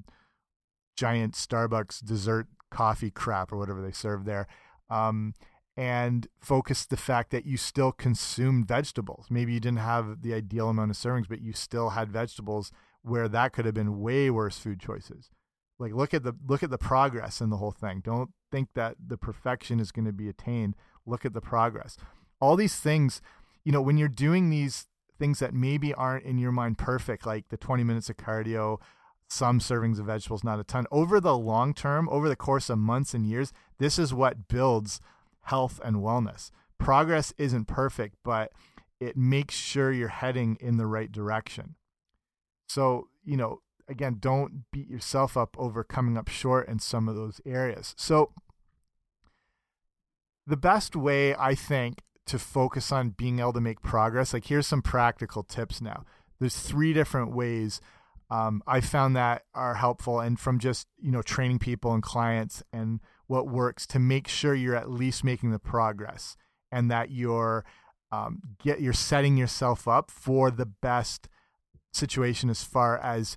giant 0.97 1.35
Starbucks 1.35 2.05
dessert 2.05 2.49
coffee 2.71 3.11
crap 3.11 3.53
or 3.53 3.57
whatever 3.57 3.81
they 3.81 3.93
serve 3.93 4.25
there. 4.25 4.47
Um, 4.91 5.35
and 5.77 6.27
focus 6.41 6.87
the 6.87 6.97
fact 6.97 7.31
that 7.31 7.47
you 7.47 7.57
still 7.57 7.93
consumed 7.93 8.67
vegetables. 8.67 9.27
Maybe 9.31 9.53
you 9.53 9.61
didn't 9.61 9.79
have 9.79 10.23
the 10.23 10.35
ideal 10.35 10.69
amount 10.69 10.91
of 10.91 10.97
servings, 10.97 11.29
but 11.29 11.41
you 11.41 11.53
still 11.53 11.91
had 11.91 12.11
vegetables 12.11 12.73
where 13.03 13.29
that 13.29 13.53
could 13.53 13.65
have 13.65 13.75
been 13.75 14.01
way 14.01 14.31
worse 14.31 14.59
food 14.59 14.81
choices. 14.81 15.31
Like 15.79 15.93
look 15.93 16.13
at 16.13 16.25
the 16.25 16.35
look 16.47 16.63
at 16.63 16.71
the 16.71 16.79
progress 16.79 17.41
in 17.41 17.51
the 17.51 17.57
whole 17.57 17.71
thing. 17.71 18.01
Don't 18.05 18.31
think 18.51 18.71
that 18.75 18.97
the 19.05 19.17
perfection 19.17 19.81
is 19.81 19.93
going 19.93 20.07
to 20.07 20.13
be 20.13 20.29
attained. 20.29 20.75
Look 21.07 21.25
at 21.25 21.35
the 21.35 21.41
progress. 21.41 21.97
All 22.41 22.57
these 22.57 22.77
things, 22.77 23.21
you 23.65 23.73
know, 23.73 23.83
when 23.83 23.97
you're 23.97 24.09
doing 24.09 24.51
these 24.51 24.87
things 25.19 25.39
that 25.41 25.55
maybe 25.55 25.93
aren't 25.95 26.25
in 26.25 26.39
your 26.39 26.53
mind 26.53 26.79
perfect, 26.79 27.27
like 27.27 27.49
the 27.49 27.57
20 27.57 27.85
minutes 27.85 28.09
of 28.09 28.17
cardio, 28.17 28.79
some 29.29 29.59
servings 29.61 29.99
of 29.99 30.07
vegetables, 30.07 30.45
not 30.45 30.61
a 30.61 30.65
ton. 30.65 30.87
Over 30.91 31.21
the 31.21 31.37
long 31.37 31.75
term, 31.75 32.09
over 32.11 32.29
the 32.29 32.37
course 32.37 32.71
of 32.71 32.79
months 32.79 33.15
and 33.15 33.27
years, 33.27 33.53
this 33.79 33.99
is 33.99 34.15
what 34.15 34.49
builds 34.49 35.01
health 35.43 35.81
and 35.85 35.97
wellness. 35.97 36.51
Progress 36.79 37.33
isn't 37.39 37.67
perfect, 37.67 38.17
but 38.25 38.53
it 39.01 39.17
makes 39.17 39.55
sure 39.55 39.93
you're 39.93 40.09
heading 40.09 40.57
in 40.61 40.77
the 40.77 40.87
right 40.87 41.11
direction. 41.11 41.75
So, 42.69 43.09
you 43.25 43.37
know, 43.37 43.61
again, 43.89 44.19
don't 44.21 44.65
beat 44.73 44.89
yourself 44.89 45.37
up 45.37 45.57
over 45.59 45.83
coming 45.83 46.17
up 46.17 46.29
short 46.29 46.69
in 46.69 46.79
some 46.79 47.09
of 47.09 47.17
those 47.17 47.41
areas. 47.45 47.95
So, 47.97 48.33
the 50.47 50.57
best 50.57 50.97
way 50.97 51.35
I 51.35 51.55
think 51.55 52.03
to 52.27 52.39
focus 52.39 52.93
on 52.93 53.11
being 53.11 53.39
able 53.41 53.53
to 53.55 53.61
make 53.61 53.83
progress, 53.83 54.33
like 54.33 54.47
here's 54.47 54.67
some 54.67 54.83
practical 54.83 55.43
tips 55.43 55.81
now 55.81 56.05
there's 56.39 56.59
three 56.59 56.93
different 56.93 57.35
ways 57.35 57.81
um, 58.31 58.63
I 58.67 58.83
found 58.83 59.17
that 59.17 59.45
are 59.55 59.75
helpful, 59.75 60.21
and 60.21 60.39
from 60.39 60.59
just 60.59 60.87
you 61.01 61.11
know 61.11 61.23
training 61.23 61.59
people 61.61 61.95
and 61.95 62.03
clients 62.03 62.63
and 62.73 63.01
what 63.27 63.49
works 63.49 63.87
to 63.89 63.99
make 63.99 64.29
sure 64.29 64.55
you're 64.55 64.77
at 64.77 64.91
least 64.91 65.25
making 65.25 65.51
the 65.51 65.59
progress 65.59 66.37
and 66.71 66.91
that 66.91 67.11
you're 67.11 67.65
um, 68.13 68.41
get 68.63 68.83
you're 68.83 68.93
setting 68.93 69.39
yourself 69.39 69.89
up 69.89 70.11
for 70.11 70.51
the 70.51 70.67
best 70.67 71.29
situation 71.99 72.51
as 72.51 72.63
far 72.63 72.99
as 72.99 73.37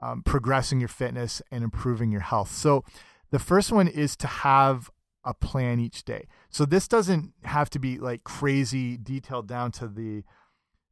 um, 0.00 0.22
progressing 0.22 0.80
your 0.80 0.88
fitness 0.88 1.42
and 1.50 1.64
improving 1.64 2.10
your 2.10 2.20
health. 2.20 2.52
So 2.52 2.84
the 3.30 3.38
first 3.38 3.72
one 3.72 3.88
is 3.88 4.16
to 4.16 4.26
have 4.26 4.90
a 5.24 5.34
plan 5.34 5.80
each 5.80 6.04
day. 6.04 6.26
So 6.50 6.64
this 6.64 6.88
doesn't 6.88 7.32
have 7.44 7.68
to 7.70 7.78
be 7.78 7.98
like 7.98 8.24
crazy 8.24 8.96
detailed 8.96 9.46
down 9.46 9.72
to 9.72 9.88
the 9.88 10.24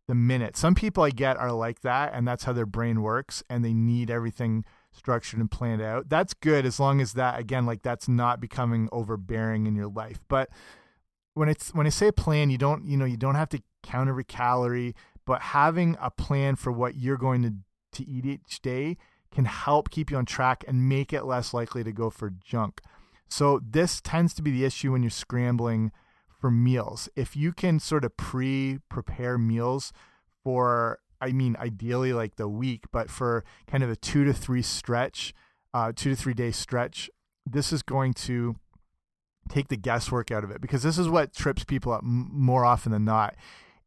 the 0.09 0.15
minute. 0.15 0.57
Some 0.57 0.77
people 0.77 1.03
I 1.03 1.11
get 1.11 1.37
are 1.37 1.51
like 1.51 1.81
that 1.81 2.13
and 2.15 2.29
that's 2.29 2.45
how 2.45 2.53
their 2.53 2.67
brain 2.67 3.03
works 3.03 3.43
and 3.51 3.65
they 3.65 3.73
need 3.73 4.09
everything 4.09 4.65
structured 4.93 5.41
and 5.41 5.51
planned 5.51 5.83
out. 5.83 6.09
That's 6.09 6.33
good 6.33 6.65
as 6.65 6.79
long 6.79 7.01
as 7.01 7.15
that 7.15 7.41
again 7.41 7.67
like 7.67 7.83
that's 7.83 8.09
not 8.09 8.41
becoming 8.41 8.89
overbearing 8.93 9.67
in 9.67 9.75
your 9.75 9.89
life. 9.89 10.21
But 10.29 10.51
when 11.35 11.49
it's 11.49 11.75
when 11.75 11.87
I 11.87 11.91
say 11.91 12.09
a 12.09 12.13
plan, 12.13 12.51
you 12.51 12.59
don't 12.59 12.87
you 12.87 12.97
know 12.97 13.05
you 13.05 13.17
don't 13.17 13.35
have 13.35 13.49
to 13.51 13.63
count 13.83 14.09
every 14.09 14.25
calorie, 14.25 14.95
but 15.27 15.43
having 15.43 15.97
a 16.01 16.11
plan 16.11 16.57
for 16.57 16.73
what 16.73 16.95
you're 16.97 17.19
going 17.19 17.43
to 17.43 17.55
to 17.93 18.09
eat 18.09 18.27
each 18.27 18.61
day 18.61 18.97
can 19.33 19.45
help 19.45 19.91
keep 19.91 20.11
you 20.11 20.17
on 20.17 20.27
track 20.27 20.65
and 20.67 20.89
make 20.89 21.13
it 21.13 21.25
less 21.25 21.53
likely 21.53 21.83
to 21.83 21.93
go 21.93 22.11
for 22.11 22.31
junk. 22.31 22.81
So 23.29 23.61
this 23.69 24.01
tends 24.01 24.35
to 24.35 24.43
be 24.43 24.51
the 24.51 24.65
issue 24.65 24.93
when 24.93 25.03
you're 25.03 25.11
scrambling 25.11 25.91
for 26.41 26.51
meals. 26.51 27.09
If 27.17 27.37
you 27.37 27.53
can 27.53 27.81
sort 27.81 28.05
of 28.05 28.17
pre-prepare 28.17 29.37
meals 29.37 29.93
for 30.45 31.01
I 31.21 31.33
mean 31.33 31.57
ideally 31.59 32.13
like 32.13 32.37
the 32.37 32.49
week, 32.49 32.85
but 32.93 33.11
for 33.11 33.45
kind 33.67 33.83
of 33.83 33.91
a 33.91 33.97
2 33.97 34.25
to 34.25 34.33
3 34.33 34.63
stretch, 34.63 35.35
uh 35.75 35.93
2 35.95 36.11
to 36.11 36.17
3 36.17 36.35
day 36.35 36.51
stretch, 36.51 37.11
this 37.45 37.73
is 37.73 37.83
going 37.83 38.13
to 38.15 38.57
take 39.49 39.69
the 39.69 39.77
guesswork 39.77 40.31
out 40.31 40.45
of 40.45 40.51
it 40.51 40.61
because 40.61 40.83
this 40.83 40.99
is 40.99 41.09
what 41.09 41.33
trips 41.33 41.65
people 41.65 41.93
up 41.93 42.03
more 42.03 42.65
often 42.65 42.93
than 42.93 43.05
not 43.05 43.35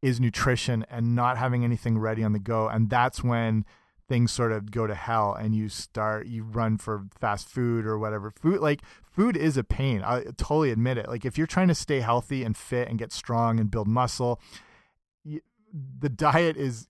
is 0.01 0.19
nutrition 0.19 0.85
and 0.89 1.15
not 1.15 1.37
having 1.37 1.63
anything 1.63 1.97
ready 1.97 2.23
on 2.23 2.33
the 2.33 2.39
go. 2.39 2.67
And 2.67 2.89
that's 2.89 3.23
when 3.23 3.65
things 4.07 4.31
sort 4.31 4.51
of 4.51 4.71
go 4.71 4.87
to 4.87 4.95
hell 4.95 5.33
and 5.33 5.53
you 5.53 5.69
start 5.69 6.25
you 6.25 6.43
run 6.43 6.77
for 6.77 7.05
fast 7.19 7.47
food 7.47 7.85
or 7.85 7.97
whatever. 7.99 8.31
Food 8.31 8.59
like 8.61 8.81
food 9.03 9.37
is 9.37 9.57
a 9.57 9.63
pain. 9.63 10.01
I 10.03 10.23
totally 10.37 10.71
admit 10.71 10.97
it. 10.97 11.07
Like 11.07 11.25
if 11.25 11.37
you're 11.37 11.47
trying 11.47 11.67
to 11.67 11.75
stay 11.75 11.99
healthy 11.99 12.43
and 12.43 12.57
fit 12.57 12.87
and 12.87 12.97
get 12.97 13.11
strong 13.11 13.59
and 13.59 13.69
build 13.69 13.87
muscle 13.87 14.39
the 15.99 16.09
diet 16.09 16.57
is 16.57 16.87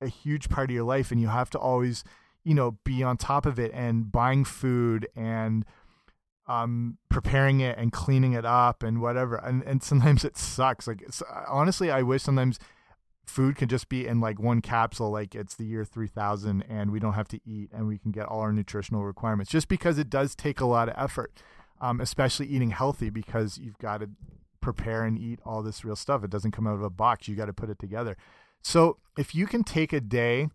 a 0.00 0.08
huge 0.08 0.48
part 0.48 0.70
of 0.70 0.74
your 0.74 0.84
life 0.84 1.10
and 1.10 1.20
you 1.20 1.28
have 1.28 1.50
to 1.50 1.58
always 1.58 2.04
you 2.42 2.54
know 2.54 2.78
be 2.84 3.02
on 3.02 3.16
top 3.16 3.46
of 3.46 3.58
it 3.58 3.72
and 3.74 4.10
buying 4.10 4.44
food 4.44 5.08
and 5.16 5.64
um, 6.46 6.98
preparing 7.08 7.60
it 7.60 7.78
and 7.78 7.92
cleaning 7.92 8.34
it 8.34 8.44
up 8.44 8.82
and 8.82 9.00
whatever. 9.00 9.36
And 9.36 9.62
and 9.62 9.82
sometimes 9.82 10.24
it 10.24 10.36
sucks. 10.36 10.86
Like 10.86 11.04
honestly, 11.48 11.90
I 11.90 12.02
wish 12.02 12.22
sometimes 12.22 12.58
food 13.26 13.56
could 13.56 13.70
just 13.70 13.88
be 13.88 14.06
in 14.06 14.20
like 14.20 14.38
one 14.38 14.60
capsule, 14.60 15.10
like 15.10 15.34
it's 15.34 15.54
the 15.54 15.64
year 15.64 15.84
3000 15.84 16.62
and 16.68 16.90
we 16.90 17.00
don't 17.00 17.14
have 17.14 17.28
to 17.28 17.40
eat 17.46 17.70
and 17.72 17.86
we 17.86 17.98
can 17.98 18.10
get 18.10 18.26
all 18.26 18.40
our 18.40 18.52
nutritional 18.52 19.04
requirements 19.04 19.50
just 19.50 19.68
because 19.68 19.98
it 19.98 20.10
does 20.10 20.34
take 20.34 20.60
a 20.60 20.66
lot 20.66 20.88
of 20.88 20.94
effort, 20.96 21.32
um, 21.80 22.00
especially 22.00 22.46
eating 22.46 22.70
healthy 22.70 23.10
because 23.10 23.58
you've 23.58 23.78
got 23.78 24.00
to 24.00 24.10
prepare 24.60 25.04
and 25.04 25.18
eat 25.18 25.40
all 25.44 25.62
this 25.62 25.84
real 25.84 25.96
stuff. 25.96 26.24
It 26.24 26.30
doesn't 26.30 26.52
come 26.52 26.66
out 26.66 26.74
of 26.74 26.82
a 26.82 26.90
box. 26.90 27.28
You 27.28 27.36
got 27.36 27.46
to 27.46 27.52
put 27.52 27.70
it 27.70 27.78
together. 27.78 28.16
So 28.62 28.98
if 29.18 29.34
you 29.34 29.46
can 29.46 29.62
take 29.62 29.92
a 29.92 30.00
day 30.00 30.48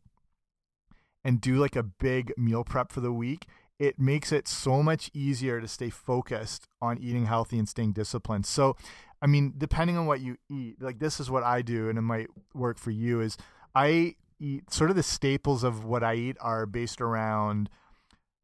and 1.23 1.39
do 1.39 1.57
like 1.57 1.75
a 1.75 1.83
big 1.83 2.33
meal 2.37 2.63
prep 2.63 2.91
for 2.91 3.01
the 3.01 3.11
week, 3.11 3.45
it 3.79 3.97
makes 3.97 4.31
it 4.31 4.47
so 4.47 4.83
much 4.83 5.09
easier 5.13 5.61
to 5.61 5.67
stay 5.67 5.89
focused 5.89 6.67
on 6.81 6.97
eating 6.99 7.25
healthy 7.25 7.57
and 7.57 7.67
staying 7.67 7.93
disciplined. 7.93 8.45
So, 8.45 8.75
I 9.21 9.27
mean, 9.27 9.53
depending 9.57 9.97
on 9.97 10.05
what 10.05 10.19
you 10.19 10.35
eat, 10.49 10.81
like 10.81 10.99
this 10.99 11.19
is 11.19 11.31
what 11.31 11.43
I 11.43 11.61
do, 11.61 11.89
and 11.89 11.97
it 11.97 12.01
might 12.01 12.27
work 12.53 12.77
for 12.77 12.91
you. 12.91 13.21
Is 13.21 13.37
I 13.73 14.15
eat 14.39 14.71
sort 14.71 14.89
of 14.89 14.95
the 14.95 15.03
staples 15.03 15.63
of 15.63 15.85
what 15.85 16.03
I 16.03 16.15
eat 16.15 16.37
are 16.41 16.65
based 16.65 16.99
around 16.99 17.69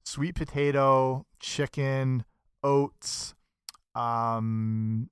sweet 0.06 0.36
potato, 0.36 1.26
chicken, 1.40 2.24
oats, 2.64 3.34
um, 3.94 5.10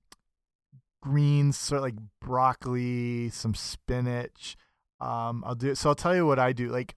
greens, 1.01 1.58
sort 1.58 1.80
of 1.80 1.84
like 1.84 1.96
broccoli, 2.22 3.30
some 3.30 3.56
spinach. 3.56 4.56
Um, 5.01 5.44
I'll 5.46 5.56
do 5.56 5.72
it. 5.72 5.77
so. 5.77 5.89
I'll 5.89 5.96
tell 5.96 6.15
you 6.15 6.25
what 6.25 6.39
I 6.39 6.53
do. 6.53 6.70
Like 6.70 6.96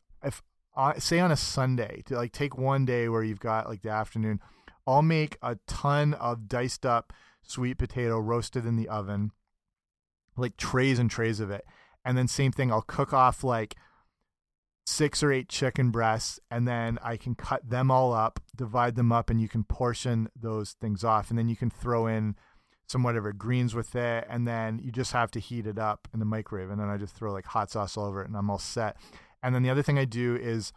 uh, 0.76 0.98
say 0.98 1.18
on 1.20 1.32
a 1.32 1.36
Sunday 1.36 2.02
to 2.06 2.16
like 2.16 2.32
take 2.32 2.56
one 2.58 2.84
day 2.84 3.08
where 3.08 3.22
you've 3.22 3.40
got 3.40 3.68
like 3.68 3.82
the 3.82 3.90
afternoon, 3.90 4.40
I'll 4.86 5.02
make 5.02 5.36
a 5.42 5.56
ton 5.66 6.14
of 6.14 6.48
diced 6.48 6.86
up 6.86 7.12
sweet 7.42 7.78
potato 7.78 8.18
roasted 8.18 8.66
in 8.66 8.76
the 8.76 8.88
oven, 8.88 9.32
like 10.36 10.56
trays 10.56 10.98
and 10.98 11.10
trays 11.10 11.40
of 11.40 11.50
it. 11.50 11.64
And 12.04 12.16
then 12.16 12.28
same 12.28 12.52
thing, 12.52 12.70
I'll 12.70 12.82
cook 12.82 13.12
off 13.12 13.42
like 13.42 13.76
six 14.86 15.22
or 15.22 15.32
eight 15.32 15.48
chicken 15.48 15.90
breasts 15.90 16.38
and 16.50 16.66
then 16.66 16.98
I 17.02 17.16
can 17.16 17.34
cut 17.34 17.68
them 17.68 17.90
all 17.90 18.12
up, 18.12 18.38
divide 18.54 18.94
them 18.94 19.10
up 19.10 19.30
and 19.30 19.40
you 19.40 19.48
can 19.48 19.64
portion 19.64 20.28
those 20.40 20.72
things 20.80 21.02
off 21.02 21.30
and 21.30 21.38
then 21.38 21.48
you 21.48 21.56
can 21.56 21.70
throw 21.70 22.06
in 22.06 22.36
some 22.86 23.02
whatever 23.02 23.32
greens 23.32 23.74
with 23.74 23.96
it 23.96 24.24
and 24.30 24.46
then 24.46 24.78
you 24.78 24.92
just 24.92 25.12
have 25.12 25.32
to 25.32 25.40
heat 25.40 25.66
it 25.66 25.78
up 25.78 26.06
in 26.14 26.20
the 26.20 26.24
microwave 26.24 26.70
and 26.70 26.80
then 26.80 26.88
I 26.88 26.96
just 26.96 27.16
throw 27.16 27.32
like 27.32 27.46
hot 27.46 27.72
sauce 27.72 27.96
all 27.96 28.06
over 28.06 28.22
it 28.22 28.28
and 28.28 28.36
I'm 28.36 28.48
all 28.48 28.60
set. 28.60 28.96
And 29.46 29.54
then 29.54 29.62
the 29.62 29.70
other 29.70 29.82
thing 29.82 29.96
I 29.96 30.06
do 30.06 30.34
is 30.34 30.72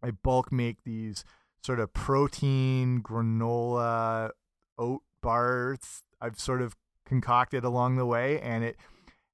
I 0.00 0.12
bulk 0.12 0.52
make 0.52 0.84
these 0.84 1.24
sort 1.60 1.80
of 1.80 1.92
protein 1.92 3.02
granola 3.02 4.30
oat 4.78 5.02
bars 5.20 6.04
I've 6.20 6.38
sort 6.38 6.62
of 6.62 6.76
concocted 7.04 7.64
along 7.64 7.96
the 7.96 8.06
way 8.06 8.40
and 8.40 8.62
it 8.62 8.76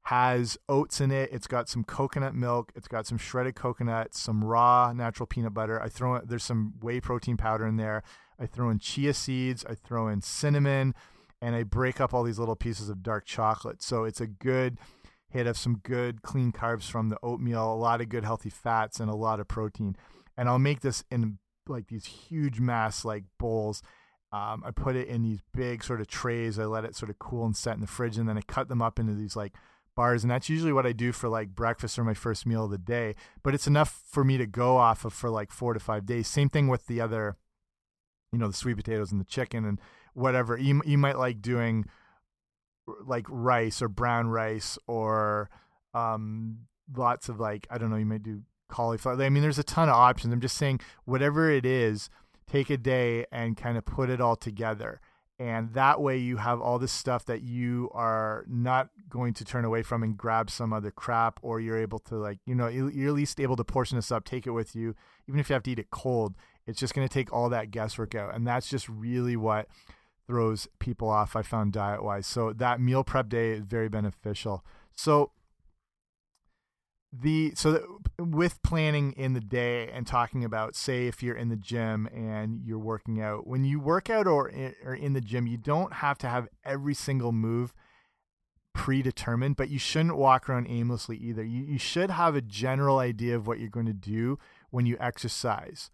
has 0.04 0.56
oats 0.70 1.02
in 1.02 1.10
it. 1.10 1.28
It's 1.34 1.46
got 1.46 1.68
some 1.68 1.84
coconut 1.84 2.34
milk. 2.34 2.72
It's 2.74 2.88
got 2.88 3.06
some 3.06 3.18
shredded 3.18 3.56
coconut, 3.56 4.14
some 4.14 4.42
raw 4.42 4.94
natural 4.94 5.26
peanut 5.26 5.52
butter. 5.52 5.78
I 5.82 5.90
throw 5.90 6.16
in, 6.16 6.22
there's 6.26 6.44
some 6.44 6.72
whey 6.80 7.02
protein 7.02 7.36
powder 7.36 7.66
in 7.66 7.76
there. 7.76 8.02
I 8.40 8.46
throw 8.46 8.70
in 8.70 8.78
chia 8.78 9.12
seeds. 9.12 9.66
I 9.68 9.74
throw 9.74 10.08
in 10.08 10.22
cinnamon, 10.22 10.94
and 11.42 11.54
I 11.54 11.62
break 11.62 12.00
up 12.00 12.14
all 12.14 12.22
these 12.22 12.38
little 12.38 12.56
pieces 12.56 12.88
of 12.88 13.02
dark 13.02 13.26
chocolate. 13.26 13.82
So 13.82 14.04
it's 14.04 14.22
a 14.22 14.26
good 14.26 14.78
hit 15.34 15.48
of 15.48 15.58
some 15.58 15.80
good 15.82 16.22
clean 16.22 16.52
carbs 16.52 16.88
from 16.88 17.08
the 17.08 17.18
oatmeal, 17.20 17.74
a 17.74 17.74
lot 17.74 18.00
of 18.00 18.08
good 18.08 18.24
healthy 18.24 18.50
fats, 18.50 19.00
and 19.00 19.10
a 19.10 19.16
lot 19.16 19.40
of 19.40 19.48
protein. 19.48 19.96
And 20.36 20.48
I'll 20.48 20.60
make 20.60 20.80
this 20.80 21.02
in 21.10 21.38
like 21.68 21.88
these 21.88 22.06
huge 22.06 22.60
mass 22.60 23.04
like 23.04 23.24
bowls. 23.36 23.82
Um, 24.32 24.62
I 24.64 24.70
put 24.70 24.94
it 24.94 25.08
in 25.08 25.22
these 25.22 25.40
big 25.52 25.82
sort 25.82 26.00
of 26.00 26.06
trays. 26.06 26.56
I 26.56 26.66
let 26.66 26.84
it 26.84 26.94
sort 26.94 27.10
of 27.10 27.18
cool 27.18 27.44
and 27.44 27.56
set 27.56 27.74
in 27.74 27.80
the 27.80 27.88
fridge, 27.88 28.16
and 28.16 28.28
then 28.28 28.38
I 28.38 28.42
cut 28.42 28.68
them 28.68 28.80
up 28.80 29.00
into 29.00 29.12
these 29.12 29.34
like 29.34 29.54
bars. 29.96 30.22
And 30.22 30.30
that's 30.30 30.48
usually 30.48 30.72
what 30.72 30.86
I 30.86 30.92
do 30.92 31.10
for 31.10 31.28
like 31.28 31.48
breakfast 31.48 31.98
or 31.98 32.04
my 32.04 32.14
first 32.14 32.46
meal 32.46 32.66
of 32.66 32.70
the 32.70 32.78
day. 32.78 33.16
But 33.42 33.54
it's 33.54 33.66
enough 33.66 34.02
for 34.08 34.22
me 34.22 34.38
to 34.38 34.46
go 34.46 34.76
off 34.76 35.04
of 35.04 35.12
for 35.12 35.30
like 35.30 35.50
four 35.50 35.74
to 35.74 35.80
five 35.80 36.06
days. 36.06 36.28
Same 36.28 36.48
thing 36.48 36.68
with 36.68 36.86
the 36.86 37.00
other, 37.00 37.38
you 38.32 38.38
know, 38.38 38.46
the 38.46 38.54
sweet 38.54 38.76
potatoes 38.76 39.10
and 39.10 39.20
the 39.20 39.24
chicken 39.24 39.64
and 39.64 39.80
whatever. 40.12 40.56
You 40.56 40.80
you 40.84 40.96
might 40.96 41.18
like 41.18 41.42
doing 41.42 41.86
like 43.06 43.26
rice 43.28 43.80
or 43.82 43.88
brown 43.88 44.28
rice 44.28 44.78
or 44.86 45.50
um, 45.94 46.58
lots 46.96 47.28
of 47.28 47.40
like 47.40 47.66
I 47.70 47.78
don't 47.78 47.90
know. 47.90 47.96
You 47.96 48.06
might 48.06 48.22
do 48.22 48.42
cauliflower. 48.68 49.22
I 49.22 49.28
mean, 49.28 49.42
there's 49.42 49.58
a 49.58 49.64
ton 49.64 49.88
of 49.88 49.94
options. 49.94 50.32
I'm 50.32 50.40
just 50.40 50.56
saying 50.56 50.80
whatever 51.04 51.50
it 51.50 51.64
is, 51.66 52.10
take 52.46 52.70
a 52.70 52.76
day 52.76 53.26
and 53.30 53.56
kind 53.56 53.78
of 53.78 53.84
put 53.84 54.10
it 54.10 54.20
all 54.20 54.36
together. 54.36 55.00
And 55.38 55.74
that 55.74 56.00
way 56.00 56.18
you 56.18 56.36
have 56.36 56.60
all 56.60 56.78
this 56.78 56.92
stuff 56.92 57.24
that 57.24 57.42
you 57.42 57.90
are 57.92 58.44
not 58.48 58.90
going 59.08 59.34
to 59.34 59.44
turn 59.44 59.64
away 59.64 59.82
from 59.82 60.04
and 60.04 60.16
grab 60.16 60.48
some 60.48 60.72
other 60.72 60.92
crap, 60.92 61.40
or 61.42 61.58
you're 61.58 61.80
able 61.80 61.98
to 62.00 62.14
like, 62.14 62.38
you 62.46 62.54
know, 62.54 62.68
you're 62.68 63.08
at 63.08 63.14
least 63.14 63.40
able 63.40 63.56
to 63.56 63.64
portion 63.64 63.96
this 63.96 64.12
up, 64.12 64.24
take 64.24 64.46
it 64.46 64.52
with 64.52 64.76
you, 64.76 64.94
even 65.28 65.40
if 65.40 65.48
you 65.48 65.54
have 65.54 65.64
to 65.64 65.72
eat 65.72 65.80
it 65.80 65.90
cold. 65.90 66.36
It's 66.66 66.78
just 66.78 66.94
going 66.94 67.06
to 67.06 67.12
take 67.12 67.32
all 67.32 67.48
that 67.48 67.72
guesswork 67.72 68.14
out, 68.14 68.34
and 68.34 68.46
that's 68.46 68.68
just 68.68 68.88
really 68.88 69.36
what 69.36 69.66
throws 70.26 70.68
people 70.78 71.08
off. 71.08 71.36
I 71.36 71.42
found 71.42 71.72
diet 71.72 72.02
wise, 72.02 72.26
so 72.26 72.52
that 72.52 72.80
meal 72.80 73.04
prep 73.04 73.28
day 73.28 73.50
is 73.50 73.64
very 73.64 73.88
beneficial. 73.88 74.64
So 74.96 75.32
the 77.22 77.52
so 77.54 78.00
with 78.18 78.60
planning 78.62 79.12
in 79.12 79.34
the 79.34 79.40
day 79.40 79.88
and 79.92 80.06
talking 80.06 80.44
about 80.44 80.74
say 80.74 81.06
if 81.06 81.22
you're 81.22 81.36
in 81.36 81.48
the 81.48 81.56
gym 81.56 82.08
and 82.12 82.60
you're 82.64 82.78
working 82.78 83.20
out 83.20 83.46
when 83.46 83.64
you 83.64 83.78
work 83.78 84.10
out 84.10 84.26
or 84.26 84.48
in, 84.48 84.74
or 84.84 84.94
in 84.94 85.12
the 85.12 85.20
gym 85.20 85.46
you 85.46 85.56
don't 85.56 85.94
have 85.94 86.18
to 86.18 86.28
have 86.28 86.48
every 86.64 86.94
single 86.94 87.30
move 87.30 87.72
predetermined 88.72 89.54
but 89.54 89.68
you 89.68 89.78
shouldn't 89.78 90.16
walk 90.16 90.48
around 90.48 90.66
aimlessly 90.68 91.16
either 91.16 91.44
you, 91.44 91.62
you 91.62 91.78
should 91.78 92.10
have 92.10 92.34
a 92.34 92.42
general 92.42 92.98
idea 92.98 93.36
of 93.36 93.46
what 93.46 93.60
you're 93.60 93.68
going 93.68 93.86
to 93.86 93.92
do 93.92 94.38
when 94.70 94.84
you 94.86 94.96
exercise 94.98 95.90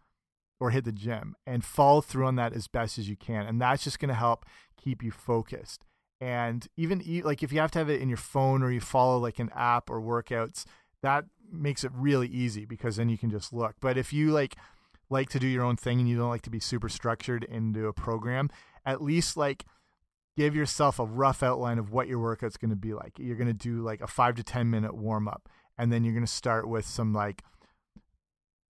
or 0.60 0.70
hit 0.70 0.84
the 0.84 0.92
gym 0.92 1.34
and 1.46 1.64
follow 1.64 2.02
through 2.02 2.26
on 2.26 2.36
that 2.36 2.52
as 2.52 2.68
best 2.68 2.98
as 2.98 3.08
you 3.08 3.16
can. 3.16 3.46
And 3.46 3.60
that's 3.60 3.82
just 3.82 3.98
going 3.98 4.10
to 4.10 4.14
help 4.14 4.44
keep 4.76 5.02
you 5.02 5.10
focused. 5.10 5.84
And 6.20 6.68
even 6.76 7.02
like 7.24 7.42
if 7.42 7.50
you 7.50 7.60
have 7.60 7.70
to 7.72 7.78
have 7.78 7.88
it 7.88 8.02
in 8.02 8.08
your 8.08 8.18
phone 8.18 8.62
or 8.62 8.70
you 8.70 8.80
follow 8.80 9.18
like 9.18 9.38
an 9.38 9.50
app 9.56 9.88
or 9.88 10.00
workouts, 10.00 10.66
that 11.02 11.24
makes 11.50 11.82
it 11.82 11.90
really 11.94 12.28
easy 12.28 12.66
because 12.66 12.96
then 12.96 13.08
you 13.08 13.16
can 13.16 13.30
just 13.30 13.52
look. 13.52 13.76
But 13.80 13.96
if 13.96 14.12
you 14.12 14.30
like 14.30 14.56
like 15.08 15.30
to 15.30 15.40
do 15.40 15.48
your 15.48 15.64
own 15.64 15.76
thing 15.76 15.98
and 15.98 16.08
you 16.08 16.16
don't 16.16 16.28
like 16.28 16.42
to 16.42 16.50
be 16.50 16.60
super 16.60 16.88
structured 16.88 17.42
into 17.44 17.88
a 17.88 17.92
program, 17.92 18.50
at 18.84 19.02
least 19.02 19.36
like 19.36 19.64
give 20.36 20.54
yourself 20.54 20.98
a 20.98 21.04
rough 21.04 21.42
outline 21.42 21.78
of 21.78 21.90
what 21.90 22.06
your 22.06 22.18
workout's 22.18 22.58
going 22.58 22.70
to 22.70 22.76
be 22.76 22.92
like. 22.92 23.18
You're 23.18 23.36
going 23.36 23.48
to 23.48 23.54
do 23.54 23.82
like 23.82 24.02
a 24.02 24.06
5 24.06 24.36
to 24.36 24.44
10 24.44 24.70
minute 24.70 24.94
warm 24.94 25.26
up 25.26 25.48
and 25.78 25.90
then 25.90 26.04
you're 26.04 26.12
going 26.14 26.26
to 26.26 26.30
start 26.30 26.68
with 26.68 26.84
some 26.84 27.14
like 27.14 27.42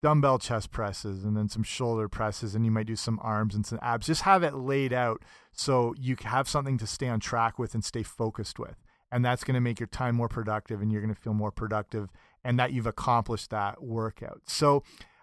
dumbbell 0.02 0.38
chest 0.38 0.70
presses 0.70 1.24
and 1.24 1.36
then 1.36 1.48
some 1.48 1.62
shoulder 1.62 2.08
presses 2.08 2.54
and 2.54 2.64
you 2.64 2.70
might 2.70 2.86
do 2.86 2.96
some 2.96 3.18
arms 3.22 3.54
and 3.54 3.66
some 3.66 3.78
abs. 3.82 4.06
Just 4.06 4.22
have 4.22 4.42
it 4.42 4.54
laid 4.54 4.92
out 4.92 5.22
so 5.52 5.94
you 5.98 6.16
have 6.24 6.48
something 6.48 6.78
to 6.78 6.86
stay 6.86 7.08
on 7.08 7.20
track 7.20 7.58
with 7.58 7.74
and 7.74 7.84
stay 7.84 8.02
focused 8.02 8.58
with. 8.58 8.76
And 9.12 9.24
that's 9.24 9.44
going 9.44 9.54
to 9.54 9.60
make 9.60 9.80
your 9.80 9.88
time 9.88 10.14
more 10.14 10.28
productive 10.28 10.80
and 10.80 10.90
you're 10.90 11.02
going 11.02 11.14
to 11.14 11.20
feel 11.20 11.34
more 11.34 11.50
productive 11.50 12.08
and 12.44 12.58
that 12.58 12.72
you've 12.72 12.86
accomplished 12.86 13.50
that 13.50 13.82
workout. 13.82 14.42
So 14.46 14.82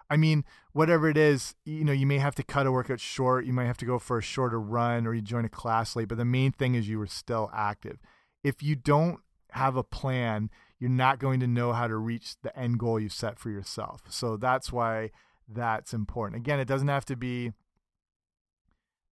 i 0.10 0.16
mean 0.16 0.46
whatever 0.72 1.10
it 1.10 1.18
is 1.18 1.54
you 1.66 1.84
know 1.84 1.92
you 1.92 2.08
may 2.08 2.18
have 2.18 2.34
to 2.34 2.42
cut 2.42 2.66
a 2.66 2.72
workout 2.72 2.98
short 2.98 3.46
you 3.46 3.52
might 3.52 3.66
have 3.66 3.76
to 3.76 3.84
go 3.84 4.00
for 4.00 4.18
a 4.18 4.22
shorter 4.22 4.58
run 4.58 5.06
or 5.06 5.14
you 5.14 5.22
join 5.22 5.44
a 5.44 5.50
class 5.50 5.98
late 5.98 6.08
but 6.08 6.18
the 6.18 6.24
main 6.24 6.50
thing 6.50 6.76
is 6.76 6.88
you 6.88 6.98
were 6.98 7.06
still 7.08 7.52
active. 7.54 7.98
If 8.42 8.64
you 8.64 8.76
don't 8.78 9.20
have 9.52 9.76
a 9.76 9.84
plan 9.84 10.50
you're 10.80 10.90
not 10.90 11.20
going 11.20 11.40
to 11.40 11.48
know 11.48 11.74
how 11.74 11.88
to 11.88 11.96
reach 11.96 12.36
the 12.42 12.58
end 12.58 12.80
goal 12.80 13.00
you 13.00 13.10
set 13.10 13.40
for 13.40 13.50
yourself. 13.50 14.02
So 14.10 14.38
that's 14.38 14.72
why 14.72 15.12
that's 15.48 15.94
important. 15.94 16.42
Again, 16.42 16.60
it 16.60 16.68
doesn't 16.68 16.88
have 16.88 17.06
to 17.06 17.16
be 17.16 17.54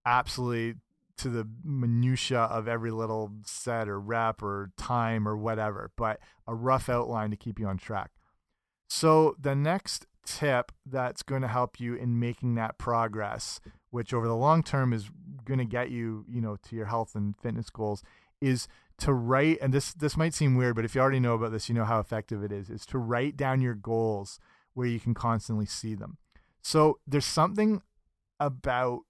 absolutely 0.04 0.74
to 1.18 1.28
the 1.30 1.48
minutia 1.64 2.40
of 2.40 2.68
every 2.68 2.90
little 2.90 3.32
set 3.44 3.88
or 3.88 3.98
rep 3.98 4.42
or 4.42 4.70
time 4.76 5.26
or 5.26 5.36
whatever, 5.36 5.90
but 5.96 6.20
a 6.46 6.54
rough 6.54 6.88
outline 6.88 7.30
to 7.30 7.36
keep 7.36 7.58
you 7.58 7.66
on 7.66 7.78
track. 7.78 8.10
So 8.88 9.34
the 9.40 9.54
next 9.54 10.06
tip 10.26 10.72
that's 10.84 11.22
going 11.22 11.42
to 11.42 11.48
help 11.48 11.80
you 11.80 11.94
in 11.94 12.20
making 12.20 12.54
that 12.56 12.78
progress, 12.78 13.60
which 13.90 14.12
over 14.12 14.28
the 14.28 14.36
long 14.36 14.62
term 14.62 14.92
is 14.92 15.10
going 15.44 15.58
to 15.58 15.64
get 15.64 15.90
you, 15.90 16.24
you 16.28 16.40
know, 16.40 16.56
to 16.68 16.76
your 16.76 16.86
health 16.86 17.14
and 17.14 17.34
fitness 17.36 17.70
goals 17.70 18.02
is 18.40 18.68
to 18.98 19.12
write 19.12 19.58
and 19.60 19.74
this 19.74 19.92
this 19.92 20.16
might 20.16 20.32
seem 20.32 20.56
weird 20.56 20.74
but 20.74 20.84
if 20.84 20.94
you 20.94 21.00
already 21.00 21.20
know 21.20 21.34
about 21.34 21.52
this 21.52 21.68
you 21.68 21.74
know 21.74 21.84
how 21.84 22.00
effective 22.00 22.42
it 22.42 22.50
is 22.50 22.70
is 22.70 22.86
to 22.86 22.98
write 22.98 23.36
down 23.36 23.60
your 23.60 23.74
goals 23.74 24.40
where 24.76 24.86
you 24.86 25.00
can 25.00 25.14
constantly 25.14 25.64
see 25.64 25.94
them. 25.94 26.18
So 26.60 26.98
there's 27.06 27.24
something 27.24 27.80
about 28.38 29.00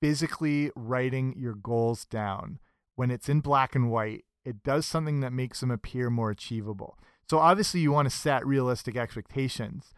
physically 0.00 0.72
writing 0.74 1.34
your 1.38 1.54
goals 1.54 2.04
down 2.04 2.58
when 2.96 3.10
it's 3.10 3.28
in 3.28 3.40
black 3.40 3.76
and 3.76 3.90
white 3.90 4.24
it 4.44 4.64
does 4.64 4.84
something 4.84 5.20
that 5.20 5.32
makes 5.32 5.60
them 5.60 5.70
appear 5.70 6.10
more 6.10 6.32
achievable. 6.32 6.98
So 7.30 7.38
obviously 7.38 7.78
you 7.78 7.92
want 7.92 8.10
to 8.10 8.16
set 8.16 8.44
realistic 8.44 8.96
expectations 8.96 9.92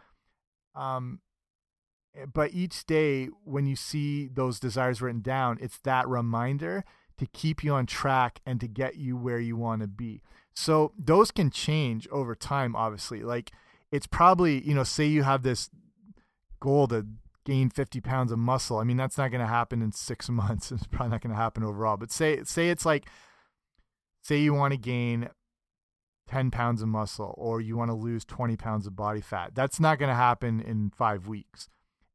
um 0.75 1.21
but 2.33 2.53
each 2.53 2.85
day 2.85 3.27
when 3.45 3.67
you 3.67 3.77
see 3.77 4.29
those 4.29 4.61
desires 4.61 5.01
written 5.01 5.23
down 5.23 5.59
it's 5.61 5.79
that 5.81 6.07
reminder 6.07 6.85
to 7.19 7.27
keep 7.27 7.63
you 7.63 7.73
on 7.73 7.87
track 7.87 8.41
and 8.45 8.61
to 8.61 8.69
get 8.69 8.97
you 8.97 9.17
where 9.17 9.39
you 9.39 9.57
want 9.57 9.83
to 9.83 9.89
be. 9.89 10.23
So 10.55 10.93
those 10.99 11.31
can 11.31 11.51
change 11.51 12.09
over 12.09 12.35
time, 12.35 12.75
obviously. 12.77 13.23
Like 13.23 13.53
it's 13.91 14.07
probably, 14.07 14.67
you 14.67 14.75
know, 14.75 14.85
say 14.85 15.07
you 15.07 15.23
have 15.23 15.43
this 15.43 15.71
goal 16.61 16.89
to 16.89 17.07
gain 17.45 17.71
50 17.71 18.01
pounds 18.01 18.33
of 18.33 18.39
muscle. 18.39 18.79
I 18.79 18.85
mean, 18.85 18.97
that's 18.97 19.19
not 19.19 19.31
going 19.31 19.41
to 19.41 19.47
happen 19.47 19.83
in 19.83 19.93
six 19.93 20.29
months. 20.31 20.73
It's 20.73 20.87
probably 20.87 21.11
not 21.11 21.21
going 21.21 21.35
to 21.35 21.41
happen 21.41 21.63
overall. 21.63 21.97
But 21.97 22.11
say, 22.11 22.43
say 22.45 22.71
it's 22.71 22.87
like, 22.87 23.07
say 24.23 24.39
you 24.39 24.55
want 24.55 24.73
to 24.73 24.79
gain 24.79 25.29
10 26.29 26.51
pounds 26.51 26.83
of 26.83 26.89
muscle 26.89 27.35
or 27.37 27.61
you 27.61 27.77
want 27.77 27.91
to 27.91 27.95
lose 27.95 28.25
20 28.25 28.57
pounds 28.57 28.87
of 28.87 28.97
body 28.97 29.21
fat. 29.21 29.55
That's 29.55 29.79
not 29.79 29.99
going 29.99 30.09
to 30.09 30.15
happen 30.15 30.61
in 30.61 30.91
five 30.97 31.27
weeks 31.29 31.69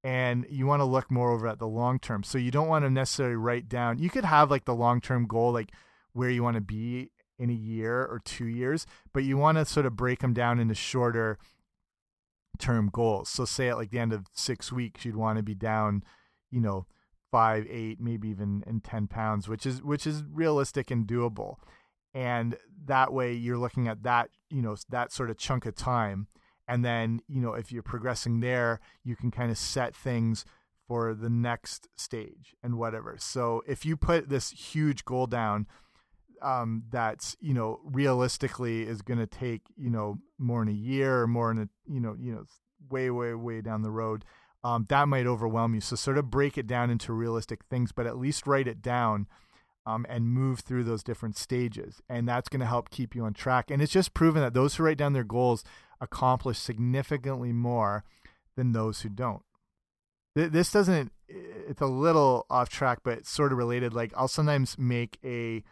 and 0.04 0.46
you 0.50 0.66
want 0.66 0.80
to 0.80 0.86
look 0.86 1.12
more 1.12 1.32
over 1.32 1.48
at 1.48 1.60
the 1.60 1.68
long 1.68 2.00
term. 2.00 2.24
So 2.24 2.38
you 2.38 2.52
don't 2.52 2.68
want 2.68 2.86
to 2.86 2.90
necessarily 2.90 3.36
write 3.36 3.68
down. 3.68 4.00
You 4.00 4.10
could 4.10 4.26
have 4.26 4.50
like 4.50 4.66
the 4.66 4.76
long 4.76 5.02
term 5.02 5.28
goal, 5.28 5.52
like 5.52 5.72
where 6.14 6.30
you 6.30 6.44
want 6.44 6.56
to 6.56 6.62
be 6.62 7.12
in 7.38 7.50
a 7.50 7.54
year 7.54 8.04
or 8.06 8.20
two 8.24 8.48
years, 8.48 8.86
but 9.14 9.24
you 9.24 9.38
want 9.38 9.58
to 9.58 9.66
sort 9.66 9.86
of 9.86 9.96
break 9.96 10.20
them 10.20 10.34
down 10.34 10.60
into 10.60 10.76
shorter 10.76 11.38
term 12.58 12.90
goals. 12.92 13.30
So 13.30 13.46
say 13.46 13.70
at 13.70 13.78
like 13.78 13.92
the 13.92 14.00
end 14.00 14.14
of 14.14 14.28
six 14.34 14.72
weeks, 14.72 15.06
you'd 15.06 15.16
want 15.16 15.38
to 15.38 15.44
be 15.44 15.56
down, 15.56 16.04
you 16.52 16.60
know, 16.60 16.86
five, 17.32 17.66
eight, 17.70 18.00
maybe 18.00 18.30
even 18.30 18.64
in 18.68 18.82
ten 18.82 19.08
pounds, 19.08 19.48
which 19.48 19.66
is 19.66 19.82
which 19.82 20.08
is 20.08 20.24
realistic 20.32 20.92
and 20.92 21.08
doable. 21.08 21.56
And 22.14 22.58
that 22.86 23.14
way, 23.14 23.34
you're 23.34 23.58
looking 23.58 23.88
at 23.88 24.04
that, 24.04 24.30
you 24.50 24.62
know, 24.62 24.76
that 24.90 25.12
sort 25.12 25.30
of 25.30 25.38
chunk 25.38 25.66
of 25.66 25.76
time 25.76 26.28
and 26.70 26.86
then 26.86 27.22
you 27.28 27.42
know 27.42 27.54
if 27.54 27.72
you're 27.72 27.84
progressing 27.84 28.40
there 28.40 28.80
you 29.04 29.16
can 29.16 29.32
kind 29.32 29.52
of 29.52 29.58
set 29.58 29.94
things 29.94 30.46
for 30.88 31.14
the 31.14 31.30
next 31.30 31.88
stage 31.98 32.56
and 32.64 32.76
whatever. 32.76 33.16
So 33.20 33.62
if 33.68 33.86
you 33.86 33.96
put 33.96 34.30
this 34.30 34.50
huge 34.52 35.06
goal 35.06 35.28
down 35.28 35.68
um, 36.42 36.84
that's 36.90 37.36
you 37.42 37.54
know 37.54 37.80
realistically 37.84 38.84
is 38.84 39.02
going 39.02 39.20
to 39.20 39.28
take 39.28 39.62
you 39.76 39.90
know 39.90 40.20
more 40.38 40.62
in 40.62 40.70
a 40.70 40.72
year 40.72 41.24
or 41.24 41.28
more 41.28 41.52
in 41.52 41.60
a 41.60 41.70
you 41.86 42.00
know 42.00 42.16
you 42.18 42.32
know 42.32 42.46
way 42.90 43.10
way 43.10 43.34
way 43.34 43.62
down 43.62 43.82
the 43.82 43.92
road 43.92 44.24
um, 44.64 44.86
that 44.90 45.08
might 45.08 45.26
overwhelm 45.26 45.74
you. 45.76 45.82
So 45.82 45.96
sort 45.96 46.18
of 46.18 46.32
break 46.32 46.58
it 46.58 46.68
down 46.68 46.90
into 46.90 47.14
realistic 47.14 47.66
things 47.66 47.92
but 47.92 48.08
at 48.08 48.18
least 48.18 48.48
write 48.48 48.68
it 48.68 48.82
down 48.82 49.28
um, 49.86 50.06
and 50.10 50.28
move 50.28 50.60
through 50.60 50.84
those 50.84 51.04
different 51.04 51.36
stages. 51.36 52.02
And 52.08 52.28
that's 52.28 52.50
going 52.50 52.60
to 52.60 52.66
help 52.66 52.90
keep 52.90 53.16
you 53.16 53.26
on 53.26 53.34
track. 53.34 53.72
And 53.72 53.82
it's 53.82 53.92
just 53.92 54.14
proven 54.14 54.42
that 54.42 54.54
those 54.54 54.76
who 54.76 54.84
write 54.84 54.98
down 54.98 55.14
their 55.14 55.24
goals 55.24 55.64
accomplish 56.02 56.58
significantly 56.58 57.52
more 57.52 58.04
than 58.56 58.72
those 58.72 59.02
who 59.02 59.10
don't. 59.10 59.44
This 60.36 60.72
doesn't, 60.72 61.12
it's 61.28 61.82
a 61.82 61.88
little 61.88 62.46
off 62.50 62.70
track, 62.70 63.00
but 63.04 63.26
sort 63.26 63.52
of 63.52 63.58
related. 63.58 63.94
Like, 63.94 64.14
I'll 64.16 64.28
sometimes 64.28 64.78
make 64.78 65.18
a 65.24 65.64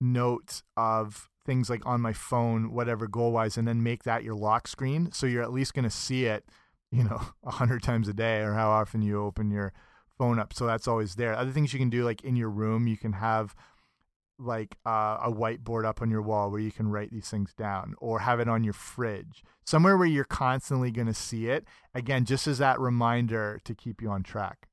note 0.00 0.62
of 0.76 1.30
things 1.46 1.70
like 1.70 1.84
on 1.86 2.00
my 2.00 2.12
phone, 2.12 2.72
whatever 2.72 3.06
goal 3.06 3.32
wise, 3.32 3.56
and 3.56 3.66
then 3.66 3.82
make 3.82 4.02
that 4.04 4.24
your 4.24 4.34
lock 4.34 4.68
screen. 4.68 5.12
So 5.12 5.26
you're 5.26 5.42
at 5.42 5.52
least 5.52 5.74
going 5.74 5.84
to 5.84 5.90
see 5.90 6.26
it, 6.26 6.44
you 6.90 7.04
know, 7.04 7.20
a 7.44 7.52
hundred 7.52 7.82
times 7.82 8.08
a 8.08 8.12
day 8.12 8.40
or 8.40 8.54
how 8.54 8.70
often 8.70 9.02
you 9.02 9.22
open 9.22 9.50
your 9.50 9.72
phone 10.18 10.38
up. 10.38 10.52
So 10.52 10.66
that's 10.66 10.88
always 10.88 11.14
there. 11.14 11.34
Other 11.34 11.52
things 11.52 11.72
you 11.72 11.78
can 11.78 11.90
do, 11.90 12.04
like 12.04 12.22
in 12.22 12.36
your 12.36 12.50
room, 12.50 12.86
you 12.86 12.96
can 12.96 13.14
have 13.14 13.54
like 14.42 14.76
uh, 14.86 15.18
a 15.22 15.32
whiteboard 15.32 15.84
up 15.84 16.02
on 16.02 16.10
your 16.10 16.22
wall 16.22 16.50
where 16.50 16.60
you 16.60 16.72
can 16.72 16.88
write 16.88 17.10
these 17.10 17.28
things 17.28 17.54
down 17.54 17.94
or 17.98 18.20
have 18.20 18.40
it 18.40 18.48
on 18.48 18.64
your 18.64 18.72
fridge 18.72 19.42
somewhere 19.64 19.96
where 19.96 20.06
you're 20.06 20.24
constantly 20.24 20.90
going 20.90 21.06
to 21.06 21.14
see 21.14 21.46
it. 21.46 21.64
Again 21.94 22.24
just 22.24 22.46
as 22.46 22.58
that 22.58 22.80
reminder 22.80 23.60
to 23.64 23.74
keep 23.74 24.02
you 24.02 24.10
on 24.10 24.22
track. 24.22 24.68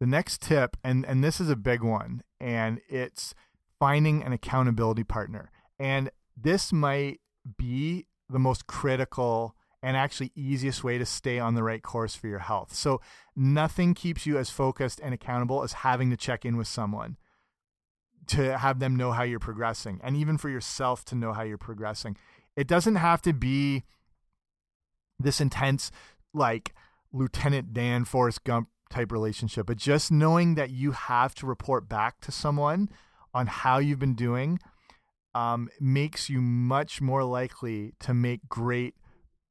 The 0.00 0.06
next 0.06 0.42
tip 0.42 0.76
and 0.82 1.04
and 1.06 1.22
this 1.22 1.40
is 1.40 1.50
a 1.50 1.56
big 1.56 1.82
one 1.82 2.22
and 2.40 2.80
it's 2.88 3.34
finding 3.78 4.22
an 4.22 4.32
accountability 4.32 5.04
partner. 5.04 5.50
And 5.78 6.10
this 6.36 6.72
might 6.72 7.20
be 7.58 8.06
the 8.28 8.38
most 8.38 8.66
critical 8.66 9.54
and 9.82 9.98
actually 9.98 10.32
easiest 10.34 10.82
way 10.82 10.96
to 10.96 11.04
stay 11.04 11.38
on 11.38 11.54
the 11.54 11.62
right 11.62 11.82
course 11.82 12.14
for 12.14 12.26
your 12.26 12.38
health. 12.38 12.74
So 12.74 13.02
nothing 13.36 13.92
keeps 13.92 14.24
you 14.24 14.38
as 14.38 14.48
focused 14.48 14.98
and 15.02 15.12
accountable 15.12 15.62
as 15.62 15.74
having 15.74 16.08
to 16.10 16.16
check 16.16 16.46
in 16.46 16.56
with 16.56 16.66
someone 16.66 17.18
to 18.28 18.58
have 18.58 18.78
them 18.78 18.96
know 18.96 19.12
how 19.12 19.22
you're 19.22 19.38
progressing 19.38 20.00
and 20.02 20.16
even 20.16 20.38
for 20.38 20.48
yourself 20.48 21.04
to 21.06 21.14
know 21.14 21.32
how 21.32 21.42
you're 21.42 21.58
progressing. 21.58 22.16
It 22.56 22.66
doesn't 22.66 22.96
have 22.96 23.22
to 23.22 23.32
be 23.32 23.84
this 25.18 25.40
intense, 25.40 25.90
like 26.32 26.74
Lieutenant 27.12 27.72
Dan 27.72 28.04
Forrest 28.04 28.44
Gump 28.44 28.68
type 28.90 29.10
relationship, 29.12 29.66
but 29.66 29.76
just 29.76 30.12
knowing 30.12 30.54
that 30.54 30.70
you 30.70 30.92
have 30.92 31.34
to 31.36 31.46
report 31.46 31.88
back 31.88 32.20
to 32.20 32.32
someone 32.32 32.88
on 33.32 33.46
how 33.46 33.78
you've 33.78 33.98
been 33.98 34.14
doing 34.14 34.58
um, 35.34 35.68
makes 35.80 36.30
you 36.30 36.40
much 36.40 37.00
more 37.00 37.24
likely 37.24 37.92
to 38.00 38.14
make 38.14 38.48
great 38.48 38.94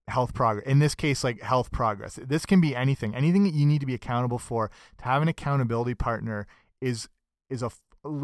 health 0.08 0.34
progress. 0.34 0.66
In 0.68 0.80
this 0.80 0.96
case, 0.96 1.24
like 1.24 1.42
health 1.42 1.72
progress. 1.72 2.20
This 2.22 2.46
can 2.46 2.62
be 2.62 2.76
anything, 2.76 3.16
anything 3.16 3.44
that 3.44 3.54
you 3.54 3.66
need 3.66 3.80
to 3.80 3.86
be 3.86 3.94
accountable 3.94 4.40
for. 4.40 4.72
To 5.00 5.04
have 5.06 5.22
an 5.22 5.28
accountability 5.28 5.96
partner 5.96 6.48
is 6.82 7.08
is 7.50 7.62
a 7.62 7.72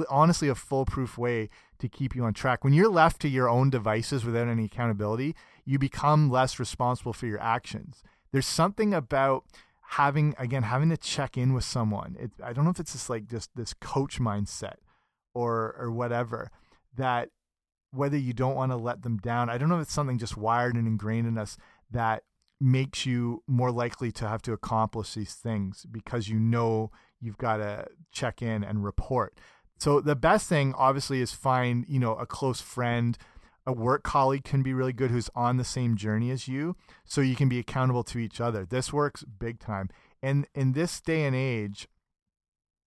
honestly 0.10 0.50
a 0.50 0.56
foolproof 0.56 1.18
way 1.18 1.50
to 1.80 1.88
keep 1.88 2.16
you 2.16 2.24
on 2.24 2.34
track. 2.34 2.64
When 2.64 2.74
you're 2.74 2.90
left 2.90 3.22
to 3.22 3.30
your 3.30 3.50
own 3.50 3.70
devices 3.70 4.26
without 4.26 4.48
any 4.48 4.66
accountability, 4.66 5.36
you 5.66 5.80
become 5.80 6.30
less 6.30 6.60
responsible 6.60 7.14
for 7.14 7.28
your 7.28 7.42
actions. 7.42 8.04
There's 8.32 8.48
something 8.48 8.94
about 8.94 9.46
having 9.92 10.36
again 10.38 10.64
having 10.64 10.90
to 10.90 10.98
check 10.98 11.38
in 11.38 11.54
with 11.54 11.64
someone. 11.64 12.16
It, 12.20 12.32
I 12.44 12.54
don't 12.54 12.64
know 12.66 12.72
if 12.72 12.80
it's 12.80 12.92
just 12.92 13.10
like 13.10 13.28
just 13.28 13.50
this 13.56 13.74
coach 13.74 14.20
mindset 14.20 14.76
or 15.34 15.76
or 15.80 15.92
whatever 15.92 16.52
that 16.96 17.30
whether 17.92 18.18
you 18.18 18.34
don't 18.34 18.56
want 18.56 18.72
to 18.72 18.78
let 18.78 19.02
them 19.02 19.18
down. 19.18 19.50
I 19.50 19.58
don't 19.58 19.70
know 19.70 19.78
if 19.78 19.84
it's 19.84 19.94
something 19.94 20.20
just 20.20 20.38
wired 20.38 20.76
and 20.76 20.88
ingrained 20.88 21.28
in 21.28 21.38
us 21.38 21.58
that 21.90 22.24
makes 22.62 23.06
you 23.06 23.42
more 23.48 23.72
likely 23.72 24.12
to 24.12 24.28
have 24.28 24.42
to 24.44 24.52
accomplish 24.52 25.14
these 25.14 25.34
things 25.34 25.86
because 25.90 26.28
you 26.28 26.40
know 26.40 26.92
you've 27.20 27.38
got 27.38 27.58
to 27.58 27.88
check 28.12 28.42
in 28.42 28.64
and 28.64 28.84
report. 28.84 29.40
So 29.80 30.02
the 30.02 30.16
best 30.16 30.48
thing 30.48 30.74
obviously 30.78 31.22
is 31.22 31.32
find, 31.32 31.86
you 31.88 32.00
know, 32.00 32.16
a 32.16 32.26
close 32.26 32.60
friend, 32.60 33.18
a 33.66 33.72
work 33.72 34.04
colleague 34.04 34.44
can 34.44 34.62
be 34.62 34.74
really 34.74 34.94
good 34.94 35.10
who's 35.10 35.30
on 35.36 35.58
the 35.58 35.64
same 35.64 35.96
journey 35.96 36.32
as 36.32 36.48
you 36.48 36.76
so 37.06 37.22
you 37.22 37.36
can 37.36 37.48
be 37.50 37.60
accountable 37.60 38.04
to 38.04 38.20
each 38.20 38.42
other. 38.42 38.66
This 38.66 38.92
works 38.92 39.24
big 39.24 39.60
time. 39.60 39.90
And 40.22 40.48
in 40.54 40.74
this 40.74 41.00
day 41.00 41.24
and 41.24 41.36
age 41.36 41.88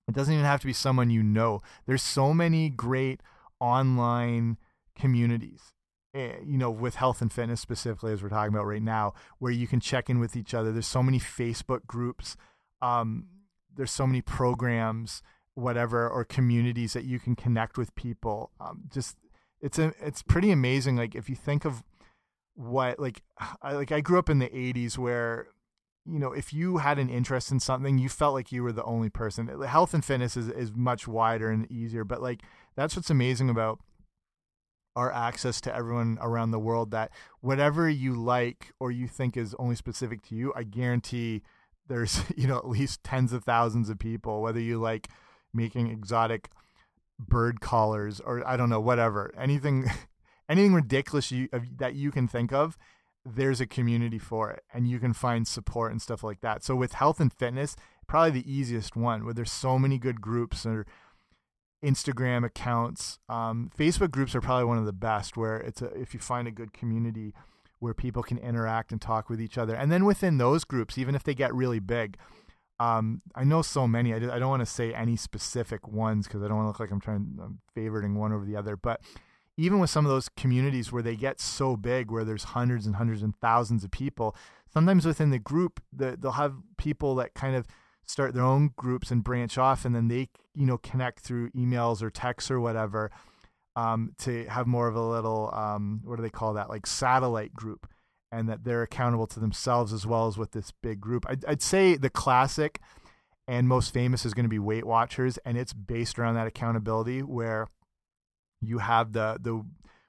it 0.09 0.15
doesn't 0.15 0.35
even 0.35 0.45
have 0.45 0.61
to 0.61 0.67
be 0.67 0.73
someone 0.73 1.11
you 1.11 1.23
know. 1.23 1.63
There's 1.87 2.03
so 2.03 2.35
many 2.35 2.69
great 2.69 3.23
online 3.61 4.59
communities 4.99 5.73
eh, 6.15 6.35
you 6.45 6.59
know 6.59 6.71
with 6.71 6.97
health 6.97 7.23
and 7.23 7.33
fitness 7.33 7.61
specifically 7.61 8.13
as 8.13 8.23
we're 8.23 8.29
talking 8.29 8.53
about 8.53 8.67
right 8.67 8.83
now 8.83 9.15
where 9.39 9.53
you 9.53 9.67
can 9.67 9.81
check 9.81 10.11
in 10.11 10.19
with 10.19 10.37
each 10.37 10.53
other. 10.53 10.73
There's 10.73 10.87
so 10.87 11.03
many 11.03 11.19
facebook 11.19 11.87
groups. 11.87 12.37
Um, 12.83 13.29
there's 13.75 13.93
so 13.93 14.07
many 14.07 14.21
programs 14.21 15.23
whatever 15.55 16.09
or 16.09 16.25
communities 16.25 16.95
that 16.95 17.05
you 17.05 17.19
can 17.19 17.37
connect 17.37 17.77
with 17.77 17.95
people 17.95 18.51
um, 18.61 18.83
just 18.93 19.17
it's 19.61 19.79
a 19.79 19.93
it's 20.01 20.23
pretty 20.23 20.51
amazing 20.51 20.97
like 20.97 21.15
if 21.15 21.29
you 21.29 21.37
think 21.37 21.65
of 21.65 21.83
what 22.55 22.99
like 22.99 23.23
I 23.63 23.73
like 23.73 23.93
I 23.93 24.01
grew 24.01 24.19
up 24.19 24.29
in 24.29 24.39
the 24.39 24.49
80s 24.49 24.99
where 24.99 25.49
you 26.05 26.19
know 26.19 26.33
if 26.33 26.53
you 26.53 26.79
had 26.79 26.99
an 26.99 27.09
interest 27.09 27.51
in 27.51 27.61
something 27.61 27.99
you 27.99 28.09
felt 28.09 28.35
like 28.35 28.53
you 28.53 28.63
were 28.63 28.73
the 28.73 28.85
only 28.85 29.09
person. 29.09 29.49
Health 29.63 29.95
and 29.95 30.05
fitness 30.05 30.37
is 30.37 30.49
is 30.49 30.73
much 30.75 31.09
wider 31.09 31.51
and 31.51 31.71
easier 31.71 32.05
but 32.05 32.21
like 32.21 32.43
that's 32.77 32.97
what's 32.97 33.11
amazing 33.11 33.49
about 33.49 33.79
our 34.95 35.11
access 35.11 35.61
to 35.63 35.75
everyone 35.75 36.19
around 36.21 36.51
the 36.51 36.59
world 36.59 36.91
that 36.91 37.11
whatever 37.41 37.89
you 37.89 38.15
like 38.15 38.73
or 38.79 38.91
you 38.91 39.09
think 39.09 39.37
is 39.37 39.55
only 39.59 39.77
specific 39.77 40.23
to 40.23 40.35
you 40.35 40.53
I 40.55 40.65
guarantee 40.65 41.43
there's 41.89 42.23
you 42.37 42.47
know 42.47 42.59
at 42.59 42.69
least 42.69 43.03
tens 43.03 43.33
of 43.33 43.45
thousands 43.45 43.89
of 43.89 43.99
people 43.99 44.43
whether 44.43 44.61
you 44.61 44.79
like 44.79 45.09
making 45.55 45.89
exotic 45.89 46.51
bird 47.19 47.61
collars 47.61 48.21
or 48.21 48.47
I 48.47 48.57
don't 48.57 48.71
know 48.71 48.81
whatever. 48.81 49.33
Anything 49.39 49.87
anything 50.49 50.75
ridiculous 50.75 51.31
you, 51.31 51.49
that 51.77 51.95
you 51.95 52.11
can 52.11 52.29
think 52.29 52.53
of 52.53 52.77
there's 53.25 53.61
a 53.61 53.67
community 53.67 54.19
for 54.19 54.51
it 54.51 54.65
and 54.75 54.89
you 54.89 54.99
can 54.99 55.13
find 55.13 55.47
support 55.47 55.93
and 55.93 56.03
stuff 56.03 56.25
like 56.25 56.41
that. 56.41 56.65
So 56.65 56.75
with 56.75 56.95
health 56.95 57.21
and 57.21 57.33
fitness 57.33 57.77
probably 58.07 58.43
the 58.43 58.53
easiest 58.53 58.97
one 58.97 59.25
where 59.25 59.33
there's 59.33 59.53
so 59.53 59.79
many 59.79 59.99
good 59.99 60.21
groups 60.21 60.67
or 60.67 60.87
Instagram 61.85 62.45
accounts 62.45 63.19
um, 63.29 63.71
Facebook 63.77 64.11
groups 64.11 64.35
are 64.35 64.41
probably 64.41 64.65
one 64.65 64.79
of 64.79 64.87
the 64.87 64.93
best 64.93 65.37
where 65.37 65.57
it's 65.57 65.83
a, 65.83 65.87
if 65.95 66.15
you 66.15 66.21
find 66.21 66.47
a 66.47 66.53
good 66.53 66.73
community 66.73 67.33
where 67.79 67.95
people 67.95 68.23
can 68.23 68.39
interact 68.39 68.93
and 68.93 69.01
talk 69.01 69.29
with 69.29 69.41
each 69.41 69.59
other. 69.59 69.75
And 69.75 69.91
then 69.91 70.05
within 70.05 70.39
those 70.39 70.65
groups 70.65 70.99
even 70.99 71.15
if 71.15 71.23
they 71.23 71.35
get 71.35 71.55
really 71.55 71.81
big 71.81 72.17
um, 72.83 73.23
I 73.37 73.45
know 73.45 73.63
so 73.63 73.87
many. 73.87 74.13
I, 74.13 74.17
I 74.17 74.39
don't 74.41 74.49
want 74.49 74.63
to 74.63 74.67
say 74.67 74.93
any 74.93 75.15
specific 75.15 75.87
ones 75.87 76.27
because 76.27 76.43
I 76.43 76.49
don't 76.49 76.57
want 76.57 76.65
to 76.65 76.69
look 76.69 76.81
like 76.81 76.91
I'm 76.91 77.01
trying 77.01 77.39
I'm 77.41 77.61
favoriting 77.77 78.17
one 78.17 78.33
over 78.33 78.45
the 78.45 78.57
other. 78.57 78.77
But 78.77 79.01
even 79.57 79.79
with 79.79 79.91
some 79.91 80.05
of 80.05 80.11
those 80.11 80.29
communities 80.29 80.91
where 80.91 81.03
they 81.03 81.15
get 81.15 81.41
so 81.41 81.77
big, 81.77 82.11
where 82.11 82.25
there's 82.25 82.43
hundreds 82.45 82.85
and 82.85 82.97
hundreds 82.97 83.23
and 83.23 83.37
thousands 83.37 83.85
of 83.85 83.93
people, 83.93 84.35
sometimes 84.73 85.07
within 85.07 85.31
the 85.31 85.39
group, 85.39 85.81
the, 85.93 86.17
they'll 86.19 86.33
have 86.33 86.55
people 86.77 87.15
that 87.17 87.35
kind 87.35 87.55
of 87.55 87.69
start 88.05 88.35
their 88.35 88.43
own 88.43 88.73
groups 88.75 89.13
and 89.13 89.23
branch 89.23 89.57
off, 89.59 89.85
and 89.85 89.95
then 89.95 90.09
they 90.09 90.29
you 90.53 90.67
know 90.67 90.79
connect 90.79 91.21
through 91.21 91.51
emails 91.51 92.03
or 92.03 92.11
texts 92.11 92.51
or 92.51 92.59
whatever 92.59 93.13
um, 93.77 94.13
to 94.19 94.45
have 94.47 94.67
more 94.67 94.89
of 94.89 94.97
a 94.97 95.01
little 95.01 95.55
um, 95.55 96.01
what 96.03 96.17
do 96.17 96.23
they 96.23 96.31
call 96.31 96.55
that 96.55 96.69
like 96.69 96.87
satellite 96.87 97.55
group 97.55 97.87
and 98.33 98.49
that 98.49 98.65
they're 98.65 98.83
accountable 98.83 99.27
to 99.29 99.39
themselves 99.39 99.93
as 99.93 100.07
well 100.07 100.27
as 100.27 100.39
with 100.39 100.53
this 100.53 100.73
big 100.83 101.01
group. 101.01 101.27
I'd, 101.29 101.45
I'd 101.45 101.63
say 101.63 101.97
the 101.97 102.11
classic 102.11 102.81
and 103.47 103.69
most 103.69 103.93
famous 103.93 104.25
is 104.25 104.35
going 104.35 104.45
to 104.45 104.51
be 104.51 104.59
Weight 104.59 104.87
Watchers, 104.87 105.39
and 105.45 105.59
it's 105.59 105.73
based 105.73 106.19
around 106.19 106.35
that 106.35 106.47
accountability 106.47 107.21
where 107.23 107.69
you 108.61 108.79
have 108.79 109.13
the 109.13 109.37
the 109.41 109.65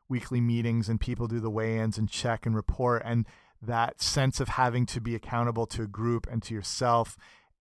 weekly 0.08 0.40
meetings 0.40 0.88
and 0.88 1.00
people 1.00 1.28
do 1.28 1.40
the 1.40 1.50
weigh-ins 1.50 1.98
and 1.98 2.10
check 2.10 2.46
and 2.46 2.56
report, 2.56 3.02
and 3.06 3.28
that 3.62 4.02
sense 4.02 4.40
of 4.40 4.50
having 4.50 4.86
to 4.86 5.02
be 5.02 5.16
accountable 5.16 5.66
to 5.66 5.84
a 5.84 5.88
group 5.88 6.28
and 6.32 6.44
to 6.44 6.54
yourself 6.54 7.18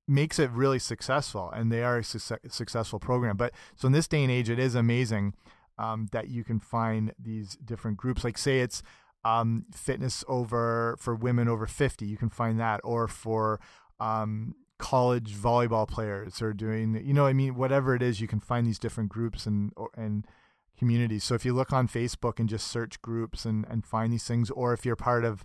makes 0.08 0.38
it 0.38 0.50
really 0.50 0.80
successful 0.80 1.50
and 1.54 1.70
they 1.70 1.82
are 1.82 1.98
a 1.98 2.04
su 2.04 2.18
successful 2.48 2.98
program 2.98 3.36
but 3.36 3.52
so 3.76 3.86
in 3.86 3.92
this 3.92 4.08
day 4.08 4.22
and 4.22 4.32
age 4.32 4.50
it 4.50 4.58
is 4.58 4.74
amazing 4.74 5.32
um, 5.78 6.08
that 6.10 6.28
you 6.28 6.42
can 6.42 6.58
find 6.58 7.14
these 7.18 7.56
different 7.64 7.96
groups 7.96 8.24
like 8.24 8.36
say 8.36 8.60
it's 8.60 8.82
um, 9.24 9.66
fitness 9.72 10.24
over 10.28 10.96
for 10.98 11.14
women 11.14 11.48
over 11.48 11.66
50 11.66 12.06
you 12.06 12.16
can 12.16 12.28
find 12.28 12.58
that 12.58 12.80
or 12.82 13.06
for 13.08 13.60
um, 14.00 14.54
college 14.78 15.34
volleyball 15.34 15.86
players 15.86 16.42
or 16.42 16.52
doing 16.52 17.00
you 17.04 17.14
know 17.14 17.26
i 17.26 17.32
mean 17.32 17.54
whatever 17.54 17.94
it 17.94 18.02
is 18.02 18.20
you 18.20 18.26
can 18.26 18.40
find 18.40 18.66
these 18.66 18.78
different 18.78 19.10
groups 19.10 19.46
and 19.46 19.72
and 19.96 20.26
communities. 20.82 21.22
So 21.22 21.36
if 21.36 21.44
you 21.44 21.52
look 21.52 21.72
on 21.72 21.86
facebook 21.86 22.40
and 22.40 22.48
just 22.48 22.66
search 22.66 23.00
groups 23.02 23.44
and 23.44 23.64
and 23.68 23.84
find 23.84 24.12
these 24.12 24.24
things 24.24 24.50
or 24.50 24.72
if 24.72 24.84
you're 24.84 24.96
part 24.96 25.24
of 25.24 25.44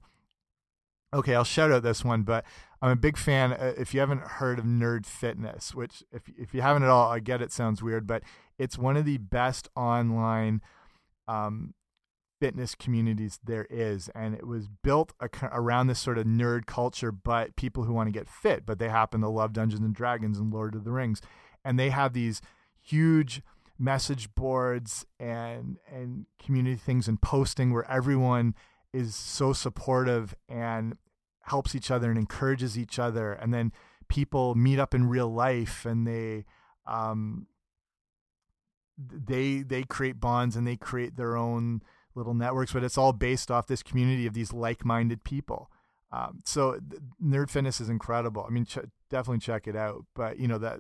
okay 1.14 1.36
i'll 1.36 1.44
shout 1.44 1.72
out 1.72 1.84
this 1.84 2.04
one 2.04 2.24
but 2.24 2.44
i'm 2.82 2.90
a 2.90 2.96
big 2.96 3.18
fan 3.18 3.54
uh, 3.54 3.74
if 3.78 3.94
you 3.94 4.00
haven't 4.00 4.22
heard 4.22 4.60
of 4.60 4.66
nerd 4.66 5.06
fitness 5.06 5.76
which 5.76 6.04
if 6.12 6.24
if 6.38 6.54
you 6.54 6.62
haven't 6.62 6.84
at 6.84 6.90
all 6.90 7.12
i 7.12 7.20
get 7.20 7.42
it 7.42 7.52
sounds 7.52 7.84
weird 7.84 8.08
but 8.08 8.24
it's 8.58 8.78
one 8.78 8.98
of 8.98 9.06
the 9.06 9.18
best 9.18 9.70
online 9.76 10.60
um, 11.28 11.74
fitness 12.40 12.76
communities 12.76 13.40
there 13.44 13.66
is 13.70 14.10
and 14.10 14.36
it 14.36 14.46
was 14.46 14.68
built 14.84 15.14
around 15.52 15.88
this 15.88 16.00
sort 16.00 16.18
of 16.18 16.26
nerd 16.26 16.66
culture 16.66 17.12
but 17.12 17.56
people 17.56 17.84
who 17.84 17.94
want 17.94 18.08
to 18.08 18.12
get 18.12 18.30
fit 18.30 18.66
but 18.66 18.78
they 18.80 18.90
happen 18.90 19.22
to 19.22 19.30
love 19.30 19.54
Dungeons 19.54 19.82
and 19.82 19.96
Dragons 19.96 20.38
and 20.38 20.54
Lord 20.54 20.76
of 20.76 20.84
the 20.84 20.92
Rings 20.92 21.22
and 21.66 21.80
they 21.80 21.90
have 21.90 22.14
these 22.14 22.42
huge 22.82 23.42
message 23.80 24.34
boards 24.36 25.06
and 25.20 25.78
and 25.92 26.26
community 26.44 26.76
things 26.76 27.08
and 27.08 27.22
posting 27.22 27.72
where 27.72 27.90
everyone 27.90 28.56
is 28.94 29.16
so 29.16 29.54
supportive 29.54 30.36
and 30.48 30.98
helps 31.42 31.76
each 31.76 31.90
other 31.90 32.10
and 32.10 32.20
encourages 32.20 32.78
each 32.78 33.00
other 33.00 33.34
and 33.34 33.54
then 33.54 33.72
people 34.10 34.56
meet 34.56 34.80
up 34.80 34.94
in 34.94 35.08
real 35.08 35.32
life 35.32 35.86
and 35.86 36.08
they 36.08 36.46
um 36.86 37.48
they 38.98 39.62
they 39.62 39.84
create 39.84 40.20
bonds 40.20 40.56
and 40.56 40.66
they 40.66 40.76
create 40.76 41.16
their 41.16 41.36
own 41.36 41.82
little 42.18 42.34
networks, 42.34 42.74
but 42.74 42.84
it's 42.84 42.98
all 42.98 43.14
based 43.14 43.50
off 43.52 43.68
this 43.68 43.84
community 43.84 44.26
of 44.26 44.34
these 44.34 44.52
like-minded 44.52 45.24
people. 45.24 45.72
Um, 46.12 46.40
so 46.44 46.80
Nerd 47.24 47.50
Fitness 47.50 47.80
is 47.80 47.90
incredible. 47.90 48.46
I 48.48 48.52
mean, 48.52 48.66
ch 48.66 48.80
definitely 49.10 49.40
check 49.40 49.68
it 49.68 49.76
out. 49.76 50.06
But 50.16 50.40
you 50.40 50.48
know 50.48 50.58
that 50.58 50.80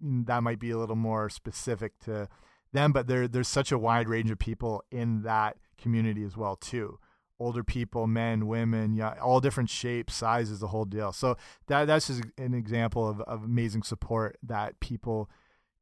that 0.00 0.42
might 0.42 0.58
be 0.58 0.70
a 0.70 0.78
little 0.78 0.96
more 0.96 1.28
specific 1.28 1.98
to 2.04 2.28
them. 2.72 2.92
But 2.92 3.06
there 3.06 3.28
there's 3.28 3.48
such 3.48 3.72
a 3.72 3.78
wide 3.78 4.08
range 4.08 4.30
of 4.30 4.38
people 4.38 4.82
in 4.90 5.22
that 5.22 5.56
community 5.76 6.24
as 6.24 6.36
well 6.36 6.56
too. 6.56 6.98
Older 7.38 7.64
people, 7.64 8.06
men, 8.06 8.46
women, 8.46 8.94
yeah, 8.94 9.14
all 9.20 9.40
different 9.40 9.70
shapes, 9.70 10.14
sizes, 10.14 10.60
the 10.60 10.68
whole 10.68 10.84
deal. 10.84 11.12
So 11.12 11.36
that 11.66 11.86
that's 11.86 12.06
just 12.06 12.22
an 12.38 12.54
example 12.54 13.08
of, 13.08 13.20
of 13.22 13.42
amazing 13.44 13.82
support 13.82 14.38
that 14.42 14.78
people 14.80 15.28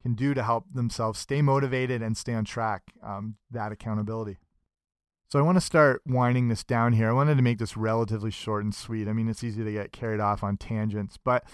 can 0.02 0.14
do 0.14 0.32
to 0.32 0.42
help 0.42 0.64
themselves 0.72 1.18
stay 1.18 1.42
motivated 1.42 2.00
and 2.00 2.16
stay 2.16 2.32
on 2.32 2.44
track. 2.44 2.82
Um, 3.02 3.36
that 3.50 3.72
accountability. 3.72 4.38
So 5.30 5.38
I 5.38 5.42
want 5.42 5.56
to 5.56 5.60
start 5.60 6.00
winding 6.06 6.48
this 6.48 6.64
down 6.64 6.94
here. 6.94 7.10
I 7.10 7.12
wanted 7.12 7.36
to 7.36 7.42
make 7.42 7.58
this 7.58 7.76
relatively 7.76 8.30
short 8.30 8.64
and 8.64 8.74
sweet. 8.74 9.08
I 9.08 9.12
mean, 9.12 9.28
it's 9.28 9.44
easy 9.44 9.62
to 9.62 9.72
get 9.72 9.92
carried 9.92 10.20
off 10.20 10.42
on 10.42 10.56
tangents, 10.56 11.18
but 11.22 11.44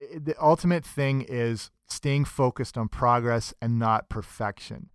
the 0.00 0.34
ultimate 0.40 0.84
thing 0.84 1.24
is 1.28 1.70
staying 1.88 2.24
focused 2.24 2.76
on 2.76 2.88
progress 2.88 3.54
and 3.62 3.78
not 3.78 4.08
perfection. 4.08 4.90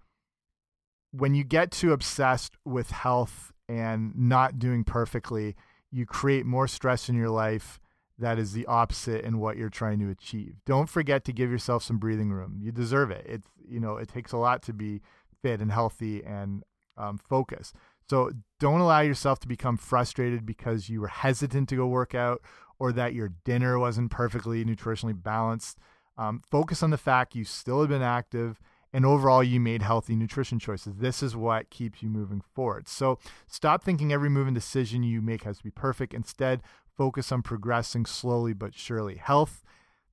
When 1.12 1.34
you 1.34 1.46
get 1.46 1.72
too 1.72 1.94
obsessed 1.94 2.58
with 2.66 2.92
health 2.92 3.54
and 3.70 4.14
not 4.18 4.60
doing 4.60 4.84
perfectly, 4.84 5.56
you 5.90 6.06
create 6.06 6.46
more 6.46 6.68
stress 6.68 7.08
in 7.08 7.16
your 7.16 7.30
life 7.30 7.80
that 8.20 8.38
is 8.38 8.52
the 8.52 8.66
opposite 8.66 9.24
in 9.24 9.38
what 9.40 9.58
you're 9.58 9.70
trying 9.70 10.00
to 10.00 10.10
achieve. 10.10 10.56
Don't 10.66 10.90
forget 10.90 11.24
to 11.26 11.32
give 11.32 11.52
yourself 11.52 11.84
some 11.84 12.00
breathing 12.00 12.32
room. 12.32 12.58
You 12.60 12.72
deserve 12.72 13.12
it. 13.12 13.26
It's 13.30 13.48
you 13.66 13.80
know, 13.80 13.96
it 13.98 14.10
takes 14.10 14.32
a 14.32 14.38
lot 14.38 14.62
to 14.64 14.74
be 14.74 15.02
fit 15.42 15.62
and 15.62 15.72
healthy 15.72 16.24
and 16.26 16.64
um, 16.98 17.18
focus. 17.18 17.74
So 18.10 18.32
don't 18.60 18.80
allow 18.80 19.02
yourself 19.02 19.40
to 19.42 19.48
become 19.48 19.78
frustrated 19.78 20.46
because 20.46 20.90
you 20.90 21.02
were 21.02 21.08
hesitant 21.08 21.70
to 21.70 21.76
go 21.76 21.88
work 21.88 22.16
out 22.16 22.42
or 22.80 22.92
that 22.94 23.14
your 23.14 23.34
dinner 23.44 23.78
wasn't 23.78 24.12
perfectly 24.12 24.64
nutritionally 24.64 25.22
balanced. 25.22 25.78
Um, 26.18 26.42
focus 26.50 26.82
on 26.82 26.90
the 26.90 26.98
fact 26.98 27.36
you 27.36 27.44
still 27.44 27.82
have 27.82 27.90
been 27.90 28.02
active 28.02 28.60
and 28.94 29.06
overall 29.06 29.44
you 29.44 29.60
made 29.60 29.82
healthy 29.82 30.16
nutrition 30.16 30.60
choices. 30.60 30.96
This 30.98 31.22
is 31.22 31.36
what 31.36 31.70
keeps 31.70 32.02
you 32.02 32.10
moving 32.10 32.42
forward. 32.56 32.88
So 32.88 33.20
stop 33.48 33.84
thinking 33.84 34.14
every 34.14 34.30
move 34.30 34.48
and 34.48 34.56
decision 34.56 35.04
you 35.04 35.22
make 35.22 35.44
has 35.44 35.58
to 35.58 35.64
be 35.64 35.72
perfect. 35.72 36.14
Instead, 36.14 36.62
focus 36.96 37.32
on 37.32 37.42
progressing 37.42 38.06
slowly 38.06 38.54
but 38.54 38.74
surely. 38.74 39.16
Health 39.16 39.64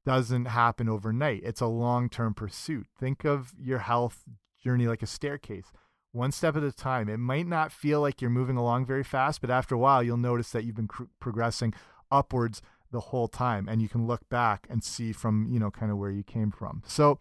doesn't 0.04 0.46
happen 0.46 0.88
overnight, 0.88 1.42
it's 1.44 1.62
a 1.62 1.66
long 1.66 2.10
term 2.10 2.34
pursuit. 2.34 2.86
Think 2.98 3.24
of 3.24 3.54
your 3.58 3.78
health 3.78 4.24
journey 4.62 4.86
like 4.86 5.02
a 5.02 5.06
staircase 5.06 5.72
one 6.14 6.31
step 6.31 6.57
at 6.57 6.62
a 6.62 6.72
time. 6.72 7.09
It 7.09 7.18
might 7.18 7.46
not 7.46 7.72
feel 7.72 8.00
like 8.00 8.20
you're 8.20 8.31
moving 8.31 8.57
along 8.57 8.87
very 8.87 9.03
fast, 9.03 9.40
but 9.40 9.50
after 9.50 9.74
a 9.74 9.79
while, 9.79 10.03
you'll 10.03 10.16
notice 10.16 10.50
that 10.50 10.64
you've 10.64 10.77
been 10.77 10.88
progressing 11.18 11.74
upwards 12.11 12.62
the 12.92 13.00
whole 13.00 13.27
time, 13.27 13.68
and 13.68 13.83
you 13.83 13.88
can 13.88 14.07
look 14.07 14.29
back 14.29 14.66
and 14.70 14.85
see 14.85 15.12
from 15.12 15.48
you 15.50 15.59
know 15.59 15.70
kind 15.70 15.90
of 15.90 15.98
where 15.98 16.12
you 16.12 16.22
came 16.22 16.53
from. 16.53 16.83
So 16.87 17.18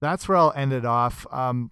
that's 0.00 0.28
where 0.28 0.36
I'll 0.36 0.52
end 0.56 0.72
it 0.72 0.84
off. 0.84 1.26
Um, 1.32 1.70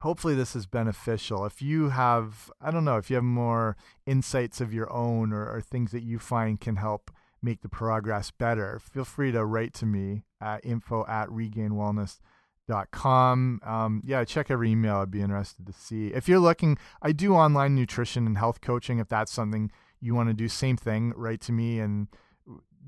hopefully 0.00 0.34
this 0.34 0.56
is 0.56 0.66
beneficial. 0.66 1.44
If 1.44 1.60
you 1.60 1.90
have, 1.90 2.50
I 2.60 2.70
don't 2.70 2.84
know, 2.84 2.96
if 2.96 3.10
you 3.10 3.16
have 3.16 3.24
more 3.24 3.76
insights 4.06 4.60
of 4.60 4.72
your 4.72 4.90
own 4.90 5.32
or, 5.32 5.50
or 5.50 5.60
things 5.60 5.92
that 5.92 6.02
you 6.02 6.18
find 6.18 6.60
can 6.60 6.76
help 6.76 7.10
make 7.42 7.60
the 7.60 7.68
progress 7.68 8.30
better, 8.30 8.78
feel 8.78 9.04
free 9.04 9.32
to 9.32 9.44
write 9.44 9.74
to 9.74 9.86
me 9.86 10.24
at 10.40 10.64
info 10.64 11.04
at 11.06 11.28
regainedwellness.com. 11.28 12.20
Um, 12.68 14.02
yeah, 14.04 14.24
check 14.24 14.50
every 14.50 14.70
email. 14.70 14.96
I'd 14.96 15.10
be 15.10 15.20
interested 15.20 15.66
to 15.66 15.72
see. 15.72 16.08
If 16.08 16.28
you're 16.28 16.38
looking, 16.38 16.78
I 17.02 17.12
do 17.12 17.34
online 17.34 17.74
nutrition 17.74 18.26
and 18.26 18.38
health 18.38 18.60
coaching. 18.60 18.98
If 18.98 19.08
that's 19.08 19.32
something 19.32 19.70
you 20.00 20.14
want 20.14 20.28
to 20.28 20.34
do, 20.34 20.48
same 20.48 20.76
thing, 20.76 21.12
write 21.16 21.40
to 21.42 21.52
me 21.52 21.78
and 21.78 22.08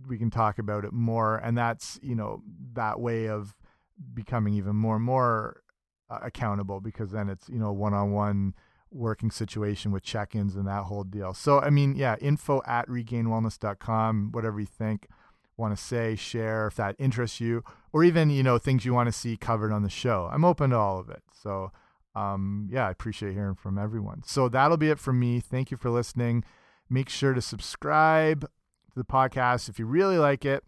we 0.06 0.18
can 0.18 0.30
talk 0.30 0.58
about 0.58 0.84
it 0.84 0.92
more. 0.92 1.36
And 1.36 1.56
that's, 1.56 1.98
you 2.02 2.14
know, 2.14 2.42
that 2.74 3.00
way 3.00 3.28
of 3.28 3.54
becoming 4.14 4.54
even 4.54 4.76
more 4.76 4.96
and 4.96 5.04
more 5.04 5.62
uh, 6.10 6.18
accountable 6.22 6.80
because 6.80 7.10
then 7.10 7.28
it's, 7.28 7.48
you 7.48 7.58
know, 7.58 7.72
one 7.72 7.94
on 7.94 8.12
one 8.12 8.54
working 8.90 9.30
situation 9.30 9.92
with 9.92 10.02
check-ins 10.02 10.56
and 10.56 10.66
that 10.66 10.84
whole 10.84 11.04
deal. 11.04 11.34
So 11.34 11.60
I 11.60 11.70
mean, 11.70 11.94
yeah, 11.94 12.16
info 12.20 12.62
at 12.66 12.88
regainedwellness.com, 12.88 14.30
whatever 14.32 14.60
you 14.60 14.66
think, 14.66 15.08
want 15.58 15.76
to 15.76 15.82
say, 15.82 16.16
share 16.16 16.66
if 16.66 16.76
that 16.76 16.96
interests 16.98 17.40
you, 17.40 17.62
or 17.92 18.04
even, 18.04 18.30
you 18.30 18.42
know, 18.42 18.56
things 18.56 18.84
you 18.84 18.94
want 18.94 19.08
to 19.08 19.12
see 19.12 19.36
covered 19.36 19.72
on 19.72 19.82
the 19.82 19.90
show. 19.90 20.30
I'm 20.32 20.44
open 20.44 20.70
to 20.70 20.76
all 20.76 20.98
of 20.98 21.10
it. 21.10 21.22
So 21.42 21.72
um, 22.14 22.68
yeah, 22.72 22.86
I 22.86 22.90
appreciate 22.90 23.34
hearing 23.34 23.54
from 23.54 23.78
everyone. 23.78 24.22
So 24.24 24.48
that'll 24.48 24.76
be 24.76 24.88
it 24.88 24.98
from 24.98 25.20
me. 25.20 25.40
Thank 25.40 25.70
you 25.70 25.76
for 25.76 25.90
listening. 25.90 26.44
Make 26.88 27.08
sure 27.10 27.34
to 27.34 27.42
subscribe 27.42 28.42
to 28.42 28.94
the 28.96 29.04
podcast 29.04 29.68
if 29.68 29.78
you 29.78 29.84
really 29.84 30.16
like 30.16 30.44
it 30.44 30.64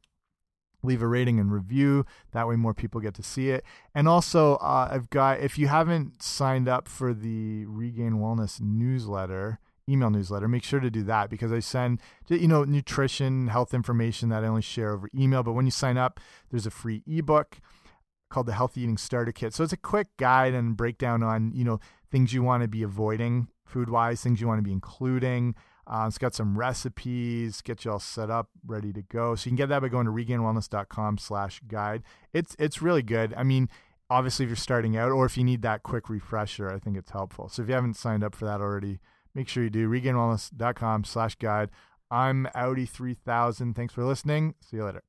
leave 0.83 1.03
a 1.03 1.07
rating 1.07 1.39
and 1.39 1.53
review. 1.53 2.05
That 2.33 2.49
way, 2.49 2.57
more 2.57 2.75
people 2.75 3.01
get 3.01 3.15
to 3.15 3.23
see 3.23 3.51
it. 3.51 3.65
And 3.95 4.09
also, 4.09 4.55
uh, 4.57 4.89
I've 4.91 5.11
got 5.11 5.41
if 5.41 5.59
you 5.59 5.69
haven't 5.69 6.23
signed 6.23 6.69
up 6.69 6.89
for 6.89 7.13
the 7.13 7.67
Regained 7.67 8.17
Wellness 8.17 8.61
newsletter, 8.61 9.59
email 9.91 10.11
newsletter, 10.11 10.49
make 10.49 10.63
sure 10.63 10.81
to 10.81 10.91
do 10.91 11.03
that 11.05 11.31
because 11.31 11.53
I 11.53 11.61
send 11.61 12.01
you 12.29 12.49
know 12.49 12.65
nutrition, 12.65 13.49
health 13.49 13.75
information 13.75 14.29
that 14.31 14.45
I 14.45 14.49
only 14.49 14.63
share 14.63 14.93
over 14.93 15.09
email. 15.15 15.43
But 15.43 15.53
when 15.53 15.65
you 15.65 15.71
sign 15.71 15.97
up, 15.97 16.21
there's 16.51 16.67
a 16.67 16.71
free 16.71 17.03
ebook 17.07 17.59
called 18.31 18.47
the 18.47 18.53
Healthy 18.53 18.83
Eating 18.83 18.97
Starter 18.97 19.33
Kit. 19.33 19.53
So 19.55 19.65
it's 19.65 19.73
a 19.73 19.77
quick 19.77 20.09
guide 20.17 20.55
and 20.55 20.77
breakdown 20.77 21.23
on 21.23 21.53
you 21.55 21.65
know 21.65 21.81
things 22.11 22.33
you 22.33 22.43
want 22.43 22.63
to 22.63 22.69
be 22.69 22.83
avoiding 22.83 23.49
food 23.65 23.89
wise, 23.89 24.23
things 24.23 24.41
you 24.41 24.47
want 24.47 24.59
to 24.59 24.63
be 24.63 24.73
including. 24.73 25.55
Uh, 25.87 26.05
it's 26.07 26.19
got 26.19 26.35
some 26.35 26.57
recipes, 26.57 27.61
get 27.63 27.85
you 27.85 27.91
all 27.91 27.99
set 27.99 28.31
up, 28.31 28.49
ready 28.65 28.93
to 28.93 29.03
go. 29.03 29.35
So 29.35 29.47
you 29.47 29.51
can 29.51 29.57
get 29.57 29.69
that 29.71 29.83
by 29.83 29.89
going 29.89 30.07
to 30.07 30.13
regainedwellness.com 30.13 31.19
slash 31.19 31.61
guide. 31.67 32.03
It's, 32.33 32.55
it's 32.61 32.81
really 32.81 33.03
good. 33.03 33.35
I 33.37 33.43
mean, 33.43 33.69
obviously 34.09 34.45
if 34.45 34.51
you're 34.51 34.57
starting 34.57 34.97
out 34.97 35.11
or 35.11 35.25
if 35.25 35.37
you 35.37 35.45
need 35.45 35.63
that 35.63 35.83
quick 35.83 36.11
refresher, 36.11 36.71
I 36.71 36.79
think 36.79 36.97
it's 36.97 37.11
helpful. 37.11 37.49
So 37.49 37.63
if 37.63 37.69
you 37.69 37.75
haven't 37.75 37.95
signed 37.95 38.23
up 38.23 38.35
for 38.35 38.45
that 38.45 38.61
already, 38.61 39.01
make 39.35 39.49
sure 39.49 39.65
you 39.65 39.71
do 39.71 39.89
regainedwellness.com 39.89 41.05
slash 41.05 41.35
guide. 41.37 41.71
I'm 42.11 42.49
Audi3000. 42.55 43.75
Thanks 43.75 43.95
for 43.95 44.05
listening. 44.05 44.55
See 44.61 44.79
you 44.79 44.85
later. 44.85 45.03